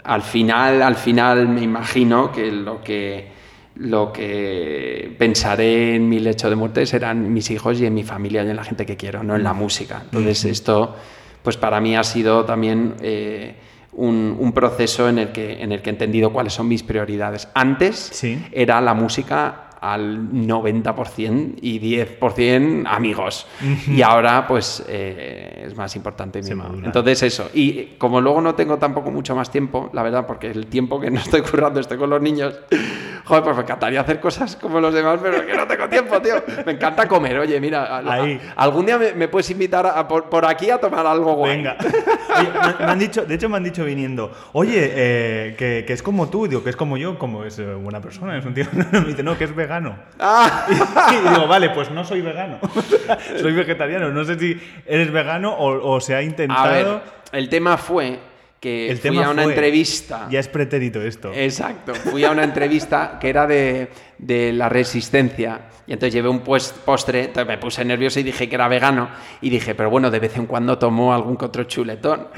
al 0.05 0.23
final, 0.23 0.83
al 0.83 0.97
final 0.97 1.49
me 1.49 1.63
imagino 1.63 2.31
que 2.33 2.51
lo 2.53 2.81
que 2.83 3.37
lo 3.77 4.13
que 4.13 5.15
pensaré 5.19 5.95
en 5.95 6.09
mi 6.09 6.19
lecho 6.19 6.51
de 6.51 6.57
muerte 6.57 6.85
serán 6.85 7.33
mis 7.33 7.49
hijos 7.53 7.81
y 7.81 7.87
en 7.87 7.95
mi 7.95 8.03
familia 8.03 8.43
y 8.43 8.51
en 8.51 8.57
la 8.57 8.65
gente 8.65 8.85
que 8.85 8.97
quiero, 8.97 9.23
no 9.23 9.37
en 9.37 9.45
la 9.45 9.53
música. 9.53 10.03
Entonces 10.05 10.45
esto, 10.47 10.97
pues 11.45 11.57
para 11.57 11.81
mí 11.81 11.95
ha 11.97 12.03
sido 12.03 12.45
también 12.45 12.95
eh, 13.03 13.55
un, 13.93 14.37
un 14.37 14.53
proceso 14.53 15.09
en 15.09 15.19
el, 15.21 15.29
que, 15.31 15.63
en 15.63 15.71
el 15.71 15.81
que 15.81 15.91
he 15.91 15.93
entendido 15.93 16.33
cuáles 16.33 16.55
son 16.55 16.67
mis 16.67 16.83
prioridades. 16.83 17.49
Antes 17.55 17.95
Sí. 17.97 18.45
era 18.51 18.81
la 18.81 18.95
música 18.95 19.68
al 19.81 20.31
90% 20.33 21.55
y 21.61 21.79
10% 21.81 22.85
amigos. 22.87 23.47
Y 23.87 24.03
ahora, 24.03 24.47
pues, 24.47 24.85
eh, 24.89 25.65
es 25.67 25.77
más 25.77 25.95
importante. 25.97 26.41
Entonces, 26.41 27.23
eso. 27.23 27.51
Y 27.55 27.95
como 27.99 28.21
luego 28.21 28.41
no 28.41 28.55
tengo 28.55 28.79
tampoco 28.79 29.11
mucho 29.11 29.35
más 29.37 29.51
tiempo, 29.51 29.91
la 29.93 30.03
verdad, 30.03 30.27
porque 30.27 30.51
el 30.51 30.67
tiempo 30.67 31.01
que 31.01 31.11
no 31.11 31.21
estoy 31.21 31.43
currando 31.43 31.81
estoy 31.81 31.99
con 31.99 32.11
los 32.11 32.21
niños, 32.21 32.59
joder, 33.25 33.45
pues 33.45 33.57
me 33.57 33.63
encantaría 33.63 34.01
hacer 34.01 34.21
cosas 34.21 34.57
como 34.57 34.81
los 34.81 34.93
demás, 34.93 35.21
pero 35.23 35.47
que 35.47 35.55
no 35.55 35.67
tengo 35.67 35.89
tiempo, 35.89 36.21
tío. 36.21 36.35
Me 36.67 36.73
encanta 36.73 37.07
comer. 37.07 37.39
Oye, 37.39 37.61
mira, 37.61 37.85
a- 37.85 38.13
Ahí. 38.15 38.41
algún 38.57 38.87
día 38.87 38.99
me, 38.99 39.13
me 39.13 39.29
puedes 39.29 39.49
invitar 39.51 39.87
a- 39.87 40.09
por, 40.09 40.29
por 40.29 40.45
aquí 40.45 40.71
a 40.71 40.79
tomar 40.79 41.07
algo 41.07 41.35
guay. 41.35 41.57
Venga. 41.59 41.77
Oye, 41.81 42.49
me, 42.79 42.87
me 42.87 42.93
han 42.93 42.99
dicho, 42.99 43.25
de 43.25 43.35
hecho 43.35 43.49
me 43.49 43.57
han 43.57 43.65
dicho 43.65 43.85
viniendo, 43.85 44.33
oye, 44.53 44.91
eh, 44.95 45.55
que, 45.59 45.85
que 45.87 45.93
es 45.93 46.03
como 46.03 46.29
tú, 46.29 46.47
digo, 46.49 46.63
que 46.65 46.71
es 46.71 46.77
como 46.77 46.97
yo, 46.97 47.19
como 47.19 47.45
es 47.45 47.59
eh, 47.59 47.75
buena 47.75 48.01
persona, 48.01 48.37
es 48.39 48.45
un 48.45 48.55
tío. 48.55 48.65
me 48.93 49.01
dice, 49.05 49.23
no, 49.23 49.37
que 49.39 49.45
es 49.45 49.55
vegano. 49.55 49.68
Ah, 50.19 50.67
Y 51.13 51.29
digo, 51.29 51.47
vale, 51.47 51.71
pues 51.71 51.91
no 51.91 52.05
soy 52.05 52.21
vegano. 52.23 52.59
soy 53.41 53.53
vegetariano. 53.53 54.11
No 54.11 54.25
sé 54.25 54.39
si 54.39 54.61
eres 54.87 55.11
vegano 55.13 55.53
o, 55.55 55.95
o 55.95 56.01
se 56.01 56.15
ha 56.15 56.23
intentado. 56.23 56.65
a 56.69 56.71
ver, 56.73 57.01
el 57.33 57.49
tema 57.49 57.77
fue 57.77 58.19
que 58.61 58.91
El 58.91 58.99
fui 58.99 59.11
tema 59.11 59.27
a 59.27 59.31
una 59.31 59.43
fue- 59.45 59.53
entrevista. 59.53 60.27
Ya 60.31 60.41
es 60.41 60.49
pretérito 60.49 61.01
esto. 61.01 61.31
Exacto. 61.33 61.95
Fui 61.95 62.25
a 62.25 62.31
una 62.33 62.43
entrevista 62.43 63.19
que 63.21 63.29
era 63.29 63.47
de, 63.47 63.89
de 64.19 64.53
la 64.53 64.69
resistencia. 64.69 65.61
Y 65.87 65.93
entonces 65.93 66.13
llevé 66.13 66.29
un 66.29 66.41
pues- 66.41 66.75
postre, 66.85 67.25
entonces 67.27 67.47
me 67.47 67.59
puse 67.59 67.85
nervioso 67.85 68.19
y 68.21 68.25
dije 68.25 68.49
que 68.49 68.55
era 68.57 68.67
vegano. 68.69 69.09
Y 69.41 69.51
dije, 69.51 69.75
pero 69.75 69.91
bueno, 69.91 70.11
de 70.11 70.19
vez 70.19 70.37
en 70.37 70.47
cuando 70.47 70.77
tomo 70.79 71.15
algún 71.15 71.37
que 71.37 71.45
otro 71.45 71.65
chuletón. 71.65 72.29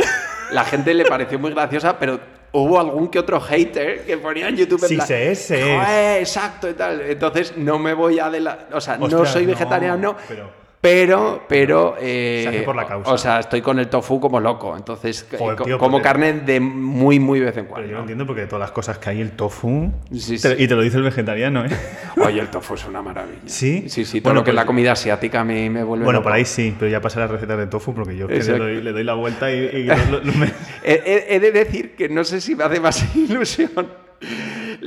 La 0.53 0.64
gente 0.64 0.93
le 0.95 1.05
pareció 1.05 1.38
muy 1.38 1.53
graciosa, 1.53 1.99
pero 1.99 2.21
hubo 2.52 2.80
algún 2.80 3.08
que 3.08 3.18
otro 3.18 3.40
hater 3.40 4.04
que 4.04 4.16
ponía 4.18 4.48
en 4.48 4.56
YouTube. 4.56 4.82
en 4.82 4.88
Sí 4.88 4.96
plan, 4.96 5.08
es. 5.10 5.46
"Joder, 5.48 6.20
exacto 6.20 6.68
y 6.68 6.74
tal. 6.74 7.00
Entonces 7.02 7.56
no 7.56 7.78
me 7.78 7.94
voy 7.94 8.18
a 8.18 8.30
de 8.30 8.40
la. 8.40 8.66
O 8.72 8.80
sea, 8.80 8.96
no 8.96 9.24
soy 9.26 9.44
no, 9.46 9.52
vegetariano. 9.52 10.16
pero- 10.28 10.60
Pero, 10.83 11.45
pero, 11.47 11.97
eh, 12.01 12.40
Se 12.45 12.49
hace 12.49 12.62
por 12.62 12.75
la 12.75 12.87
causa. 12.87 13.12
O 13.12 13.19
sea, 13.19 13.40
estoy 13.40 13.61
con 13.61 13.79
el 13.79 13.88
tofu 13.88 14.19
como 14.19 14.40
loco. 14.40 14.75
Entonces, 14.75 15.27
Joder, 15.38 15.59
tío, 15.61 15.77
como 15.77 15.99
porque- 15.99 16.05
carne 16.05 16.33
de 16.33 16.59
muy, 16.59 17.19
muy 17.21 17.38
vez 17.38 17.55
en 17.59 17.64
Pero 17.64 17.69
cuando. 17.69 17.88
yo 17.88 17.95
no 17.97 18.01
entiendo 18.01 18.27
porque 18.27 18.40
de 18.43 18.47
todas 18.47 18.61
las 18.61 18.71
cosas 18.71 18.97
que 18.97 19.11
hay, 19.11 19.21
el 19.21 19.33
tofu. 19.33 19.93
Sí, 20.11 20.38
te- 20.40 20.57
sí. 20.57 20.62
Y 20.64 20.66
te 20.69 20.75
lo 20.75 20.81
dice 20.81 20.97
el 20.97 21.03
vegetariano, 21.03 21.66
¿eh? 21.66 21.69
Oye, 22.25 22.40
el 22.40 22.49
tofu 22.49 22.75
es 22.75 22.87
una 22.87 23.03
maravilla. 23.03 23.43
¿Sí? 23.45 23.90
Sí, 23.90 24.07
sí, 24.07 24.23
todo 24.23 24.31
Bueno, 24.31 24.40
lo 24.40 24.45
que 24.45 24.53
es 24.53 24.55
pues- 24.55 24.62
la 24.62 24.66
comida 24.66 24.93
asiática 24.93 25.45
me, 25.45 25.69
me 25.69 25.83
vuelve 25.85 26.05
Bueno, 26.07 26.21
loco. 26.21 26.25
por 26.25 26.33
ahí 26.33 26.47
sí, 26.47 26.75
pero 26.79 26.90
ya 26.90 27.03
pasé 27.03 27.19
las 27.21 27.31
recetas 27.31 27.59
de 27.59 27.66
tofu 27.66 27.93
porque 27.95 28.16
yo 28.16 28.27
le 28.27 28.40
doy, 28.43 28.81
le 28.81 28.93
doy 28.93 29.05
la 29.05 29.12
vuelta 29.14 29.53
y. 29.53 29.57
y 29.59 29.83
lo- 29.85 29.97
lo- 30.11 30.21
lo- 30.25 30.33
me- 30.33 30.47
He, 30.83 30.95
he- 31.05 31.35
he 31.37 31.40
de 31.40 31.53
decir 31.53 31.95
que 31.95 32.09
no 32.09 32.25
sé 32.25 32.40
si 32.40 32.55
me 32.57 32.64
hace 32.64 32.81
más 32.81 33.05
ilusión 33.16 33.71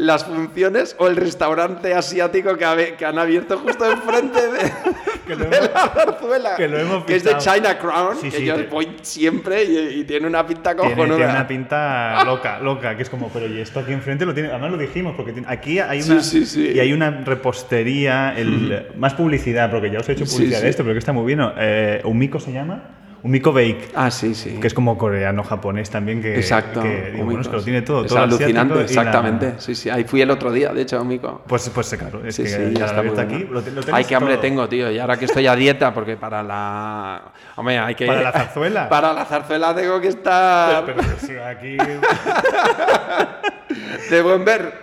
las 0.03 0.25
funciones 0.25 0.95
o 0.99 1.07
el 1.07 1.15
restaurante 1.15 1.93
asiático 1.93 2.55
que, 2.57 2.65
han 3.05 3.17
abierto 3.17 3.57
justo 3.59 3.89
enfrente 3.91 4.39
de, 4.51 4.59
Que 5.27 5.35
lo 5.35 5.45
de 5.45 5.57
hemos- 5.57 5.71
la 5.73 5.87
zarzuela. 5.89 6.55
que 6.57 6.67
lo 6.67 6.77
hemos 6.79 7.05
que 7.05 7.15
es 7.15 7.23
de. 7.23 7.37
China 7.37 7.77
Crown, 7.79 8.17
Sí, 8.21 8.29
que 8.29 8.37
sí, 8.37 8.45
yo 8.45 8.55
te- 8.55 8.63
voy 8.67 8.97
siempre 9.01 9.63
y, 9.63 9.99
y 9.99 10.03
tiene 10.03 10.27
una 10.27 10.45
pinta 10.45 10.75
Tiene, 10.75 10.93
cojonuda. 10.95 11.15
tiene 11.17 11.31
una 11.31 11.47
pinta 11.47 12.23
loca, 12.25 12.59
loca, 12.59 12.95
que 12.97 13.03
es 13.03 13.09
como, 13.09 13.29
pero 13.29 13.47
y 13.47 13.59
esto 13.59 13.79
aquí 13.79 13.93
enfrente 13.93 14.25
lo 14.25 14.33
tiene, 14.33 14.49
además 14.49 14.71
lo 14.71 14.77
dijimos, 14.77 15.13
porque 15.15 15.31
tiene- 15.33 15.47
aquí 15.49 15.79
hay 15.79 16.01
una, 16.01 16.21
Sí, 16.21 16.45
sí, 16.45 16.45
sí. 16.45 16.71
y 16.75 16.79
hay 16.79 16.91
una 16.93 17.09
repostería, 17.25 18.33
el, 18.37 18.87
más 18.97 19.13
publicidad, 19.13 19.71
porque 19.71 19.89
ya 19.91 19.99
os 19.99 20.09
he 20.09 20.13
hecho 20.13 20.25
publicidad 20.25 20.61
de 20.61 20.69
esto, 20.69 20.83
pero 20.83 20.93
que 20.93 20.99
está 20.99 21.13
muy 21.13 21.25
bien. 21.25 21.39
Eh, 21.57 22.01
¿Umiko 22.03 22.39
se 22.39 22.51
llama? 22.51 22.83
Umiko 23.23 23.53
Bake, 23.53 23.87
Ah, 23.95 24.11
sí, 24.11 24.35
sí. 24.35 24.57
que 24.59 24.67
es 24.67 24.73
como 24.73 24.97
coreano-japonés 24.97 25.89
también, 25.89 26.21
que, 26.21 26.35
Exacto. 26.35 26.81
que, 26.81 27.11
digo, 27.13 27.23
bueno, 27.23 27.39
es 27.39 27.47
que 27.47 27.55
lo 27.55 27.63
tiene 27.63 27.81
todo, 27.81 28.01
Es 28.03 28.09
todo 28.09 28.19
alucinante, 28.19 28.75
la- 28.75 28.81
exactamente. 28.81 29.53
Sí, 29.59 29.75
sí. 29.75 29.89
Ahí 29.89 30.03
fui 30.03 30.21
el 30.21 30.29
otro 30.29 30.51
día, 30.51 30.73
de 30.73 30.81
hecho, 30.81 31.01
Mico. 31.05 31.41
Pues, 31.47 31.69
pues 31.69 31.95
claro, 31.97 32.21
es 32.25 32.35
Sí, 32.35 32.43
que 32.43 32.49
sí, 32.49 32.73
ya 32.77 32.85
está 32.87 33.01
muy 33.01 33.11
bueno. 33.13 33.21
aquí. 33.33 33.47
Lo, 33.49 33.61
lo 33.61 33.81
Ay, 33.95 34.03
qué 34.03 34.15
hambre 34.15 34.33
todo. 34.33 34.41
tengo, 34.41 34.67
tío. 34.67 34.91
Y 34.91 34.99
ahora 34.99 35.15
que 35.17 35.23
estoy 35.25 35.47
a 35.47 35.55
dieta, 35.55 35.93
porque 35.93 36.17
para 36.17 36.43
la. 36.43 37.21
Hombre, 37.55 37.79
hay 37.79 37.95
que. 37.95 38.07
¿Para 38.07 38.23
la 38.23 38.31
zarzuela? 38.33 38.89
Para 38.89 39.13
la 39.13 39.23
zarzuela 39.23 39.73
tengo 39.73 40.01
que 40.01 40.09
estar 40.09 40.83
Pero, 40.85 40.97
pero 41.01 41.17
si 41.19 41.37
aquí. 41.37 41.77
de 44.09 44.21
buen 44.21 44.43
ver. 44.43 44.79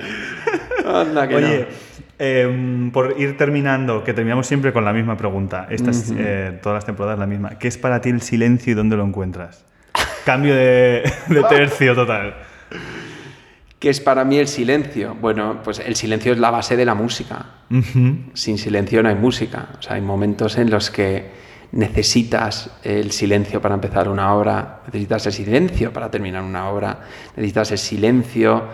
Anda, 0.87 1.29
que 1.29 1.37
Oye, 1.37 1.68
no. 1.70 1.89
Em, 2.20 2.92
por 2.92 3.16
ir 3.18 3.37
terminando, 3.37 4.04
que 4.04 4.14
terminamos 4.14 4.46
siempre 4.46 4.72
con 4.72 4.85
la 4.85 4.92
misma 4.92 5.16
pregunta. 5.16 5.66
Estas, 5.70 6.12
eh, 6.16 6.59
todas 6.62 6.76
las 6.76 6.85
temporadas 6.85 7.18
la 7.18 7.26
misma. 7.26 7.59
¿Qué 7.59 7.66
es 7.66 7.78
para 7.78 8.00
ti 8.00 8.11
el 8.11 8.20
silencio 8.20 8.72
y 8.72 8.74
dónde 8.74 8.96
lo 8.96 9.04
encuentras? 9.04 9.64
Cambio 10.24 10.54
de, 10.54 11.02
de 11.28 11.42
tercio 11.48 11.94
total. 11.94 12.35
¿Qué 13.80 13.88
es 13.88 13.98
para 13.98 14.26
mí 14.26 14.37
el 14.37 14.46
silencio? 14.46 15.16
Bueno, 15.18 15.62
pues 15.64 15.78
el 15.78 15.96
silencio 15.96 16.35
es 16.35 16.38
la 16.38 16.50
base 16.50 16.76
de 16.76 16.85
la 16.85 16.94
música. 16.94 17.46
Sin 18.35 18.59
silencio 18.59 19.02
no 19.02 19.09
hay 19.09 19.14
música. 19.14 19.68
O 19.78 19.83
sea, 19.83 19.94
hay 19.94 20.02
momentos 20.02 20.59
en 20.59 20.70
los 20.70 20.90
que 20.90 21.30
necesitas 21.72 22.70
el 22.83 23.11
silencio 23.11 23.62
para 23.62 23.74
empezar 23.74 24.11
una 24.11 24.35
obra, 24.35 24.83
necesitas 24.87 25.26
el 25.26 25.33
silencio 25.33 25.92
para 25.94 26.11
terminar 26.11 26.42
una 26.42 26.68
obra, 26.68 27.00
necesitas 27.37 27.72
el 27.72 27.78
silencio 27.78 28.64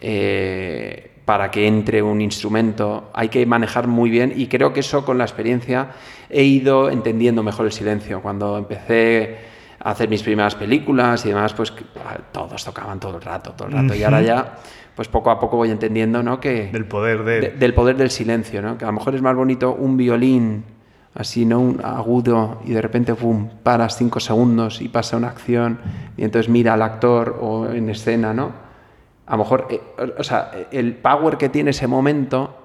eh, 0.00 1.10
para 1.24 1.50
que 1.50 1.66
entre 1.66 2.02
un 2.02 2.20
instrumento. 2.20 3.10
Hay 3.14 3.28
que 3.28 3.44
manejar 3.46 3.86
muy 3.86 4.10
bien 4.10 4.32
y 4.36 4.46
creo 4.46 4.72
que 4.72 4.80
eso 4.80 5.04
con 5.04 5.18
la 5.18 5.24
experiencia 5.24 5.92
he 6.30 6.44
ido 6.44 6.90
entendiendo 6.90 7.42
mejor 7.42 7.66
el 7.66 7.72
silencio. 7.72 8.20
Cuando 8.20 8.58
empecé 8.58 9.54
hacer 9.84 10.08
mis 10.08 10.22
primeras 10.22 10.54
películas 10.54 11.24
y 11.26 11.28
demás, 11.28 11.52
pues 11.52 11.72
todos 12.32 12.64
tocaban 12.64 12.98
todo 12.98 13.16
el 13.16 13.22
rato, 13.22 13.52
todo 13.52 13.68
el 13.68 13.74
rato. 13.74 13.94
Y 13.94 14.02
ahora 14.02 14.22
ya, 14.22 14.54
pues 14.96 15.08
poco 15.08 15.30
a 15.30 15.38
poco 15.38 15.58
voy 15.58 15.70
entendiendo, 15.70 16.22
¿no? 16.22 16.40
Que, 16.40 16.70
del 16.72 16.86
poder 16.86 17.22
de... 17.22 17.50
del 17.50 17.74
poder 17.74 17.96
del 17.96 18.10
silencio, 18.10 18.62
¿no? 18.62 18.78
Que 18.78 18.84
a 18.84 18.88
lo 18.88 18.94
mejor 18.94 19.14
es 19.14 19.20
más 19.20 19.36
bonito 19.36 19.74
un 19.74 19.98
violín 19.98 20.64
así, 21.14 21.44
¿no? 21.44 21.60
Un 21.60 21.80
agudo 21.84 22.62
y 22.64 22.72
de 22.72 22.80
repente, 22.80 23.14
pum, 23.14 23.50
paras 23.62 23.96
cinco 23.98 24.20
segundos 24.20 24.80
y 24.80 24.88
pasa 24.88 25.18
una 25.18 25.28
acción 25.28 25.78
y 26.16 26.24
entonces 26.24 26.48
mira 26.50 26.74
al 26.74 26.82
actor 26.82 27.38
o 27.40 27.70
en 27.70 27.90
escena, 27.90 28.32
¿no? 28.32 28.63
A 29.26 29.32
lo 29.32 29.38
mejor, 29.38 29.68
eh, 29.70 29.80
o 30.18 30.24
sea, 30.24 30.50
el 30.70 30.94
power 30.96 31.36
que 31.36 31.48
tiene 31.48 31.70
ese 31.70 31.86
momento 31.86 32.56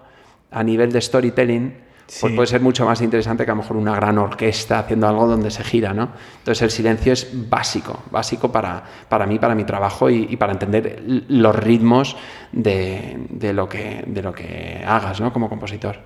a 0.51 0.63
nivel 0.63 0.91
de 0.91 1.01
storytelling 1.01 1.89
pues 2.21 2.33
puede 2.33 2.47
ser 2.47 2.61
mucho 2.61 2.85
más 2.85 3.01
interesante 3.01 3.45
que 3.45 3.51
a 3.51 3.53
lo 3.53 3.61
mejor 3.61 3.77
una 3.77 3.95
gran 3.95 4.17
orquesta 4.17 4.79
haciendo 4.79 5.07
algo 5.07 5.27
donde 5.27 5.51
se 5.51 5.63
gira, 5.63 5.93
¿no? 5.93 6.09
Entonces 6.39 6.63
el 6.63 6.71
silencio 6.71 7.13
es 7.13 7.49
básico, 7.49 8.01
básico 8.09 8.51
para, 8.51 8.83
para 9.07 9.27
mí, 9.27 9.37
para 9.37 9.53
mi 9.53 9.63
trabajo 9.63 10.09
y, 10.09 10.35
para 10.35 10.53
entender 10.53 11.03
los 11.05 11.55
ritmos 11.55 12.17
de, 12.51 13.27
de, 13.29 13.53
lo 13.53 13.69
que, 13.69 14.03
de 14.07 14.23
lo 14.23 14.33
que 14.33 14.83
hagas, 14.85 15.21
¿no? 15.21 15.31
Como 15.31 15.49
compositor. 15.49 15.97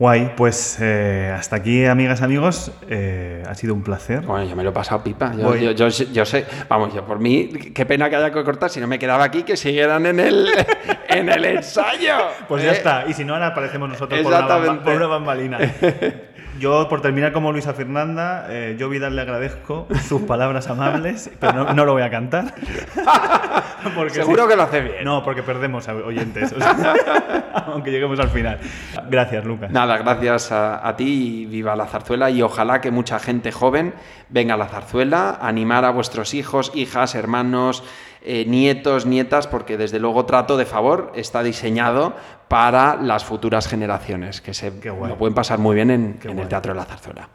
Guay, 0.00 0.32
pues 0.34 0.78
eh, 0.80 1.30
hasta 1.30 1.56
aquí, 1.56 1.84
amigas, 1.84 2.22
amigos. 2.22 2.72
Eh, 2.88 3.42
ha 3.46 3.54
sido 3.54 3.74
un 3.74 3.82
placer. 3.82 4.22
Bueno, 4.22 4.48
yo 4.48 4.56
me 4.56 4.64
lo 4.64 4.70
he 4.70 4.72
pasado 4.72 5.04
pipa. 5.04 5.34
Yo, 5.36 5.72
yo, 5.72 5.90
sé, 5.90 6.46
vamos, 6.70 6.94
yo 6.94 7.04
por 7.04 7.18
mí, 7.18 7.48
qué 7.74 7.84
pena 7.84 8.08
que 8.08 8.16
haya 8.16 8.32
que 8.32 8.42
cortar. 8.42 8.70
Si 8.70 8.80
no 8.80 8.86
me 8.86 8.98
quedaba 8.98 9.24
aquí, 9.24 9.42
que 9.42 9.58
siguieran 9.58 10.06
en 10.06 10.18
el, 10.18 10.48
en 11.10 11.28
el 11.28 11.44
ensayo. 11.44 12.16
Pues 12.48 12.64
ya 12.64 12.70
¿eh? 12.70 12.76
está. 12.76 13.04
Y 13.08 13.12
si 13.12 13.26
no, 13.26 13.34
ahora 13.34 13.48
aparecemos 13.48 13.90
nosotros 13.90 14.22
por 14.22 14.32
una, 14.32 14.82
por 14.82 14.94
una 14.94 15.06
bambalina. 15.06 15.58
Yo, 16.60 16.90
por 16.90 17.00
terminar 17.00 17.32
como 17.32 17.52
Luisa 17.52 17.72
Fernanda, 17.72 18.44
eh, 18.50 18.76
yo 18.78 18.90
Vidal 18.90 19.16
le 19.16 19.22
agradezco 19.22 19.88
sus 20.06 20.20
palabras 20.20 20.68
amables, 20.68 21.30
pero 21.40 21.72
no, 21.72 21.86
lo 21.86 21.94
voy 21.94 22.02
a 22.02 22.10
cantar. 22.10 22.54
Seguro 24.12 24.46
que 24.46 24.56
lo 24.56 24.64
hace 24.64 24.82
bien. 24.82 25.04
No, 25.04 25.24
porque 25.24 25.42
perdemos 25.42 25.88
a 25.88 25.94
oyentes, 25.94 26.54
aunque 27.66 27.90
lleguemos 27.90 28.20
al 28.20 28.28
final. 28.28 28.58
Gracias, 29.08 29.42
Lucas. 29.42 29.70
Nada, 29.70 29.96
gracias 29.96 30.52
a, 30.52 30.94
ti 30.98 31.44
y 31.44 31.46
viva 31.46 31.74
la 31.74 31.86
zarzuela 31.86 32.28
y 32.28 32.42
ojalá 32.42 32.82
que 32.82 32.90
mucha 32.90 33.18
gente 33.18 33.52
joven 33.52 33.94
venga 34.28 34.52
a 34.52 34.58
la 34.58 34.66
zarzuela, 34.66 35.38
animar 35.40 35.86
a 35.86 35.90
vuestros 35.90 36.34
hijos, 36.34 36.72
hijas, 36.74 37.14
hermanos, 37.14 37.84
nietos, 38.24 39.06
nietas, 39.06 39.46
porque 39.46 39.76
desde 39.76 39.98
luego 39.98 40.26
Trato 40.26 40.56
de 40.56 40.66
Favor 40.66 41.12
está 41.14 41.42
diseñado 41.42 42.14
para 42.48 42.96
las 42.96 43.24
futuras 43.24 43.68
generaciones, 43.68 44.40
que 44.40 44.54
se 44.54 44.70
lo 44.70 45.16
pueden 45.16 45.34
pasar 45.34 45.58
muy 45.58 45.74
bien 45.74 45.90
en, 45.90 46.20
el 46.22 46.48
Teatro 46.48 46.72
de 46.72 46.80
la 46.80 46.84
Zarzuela. 46.84 47.28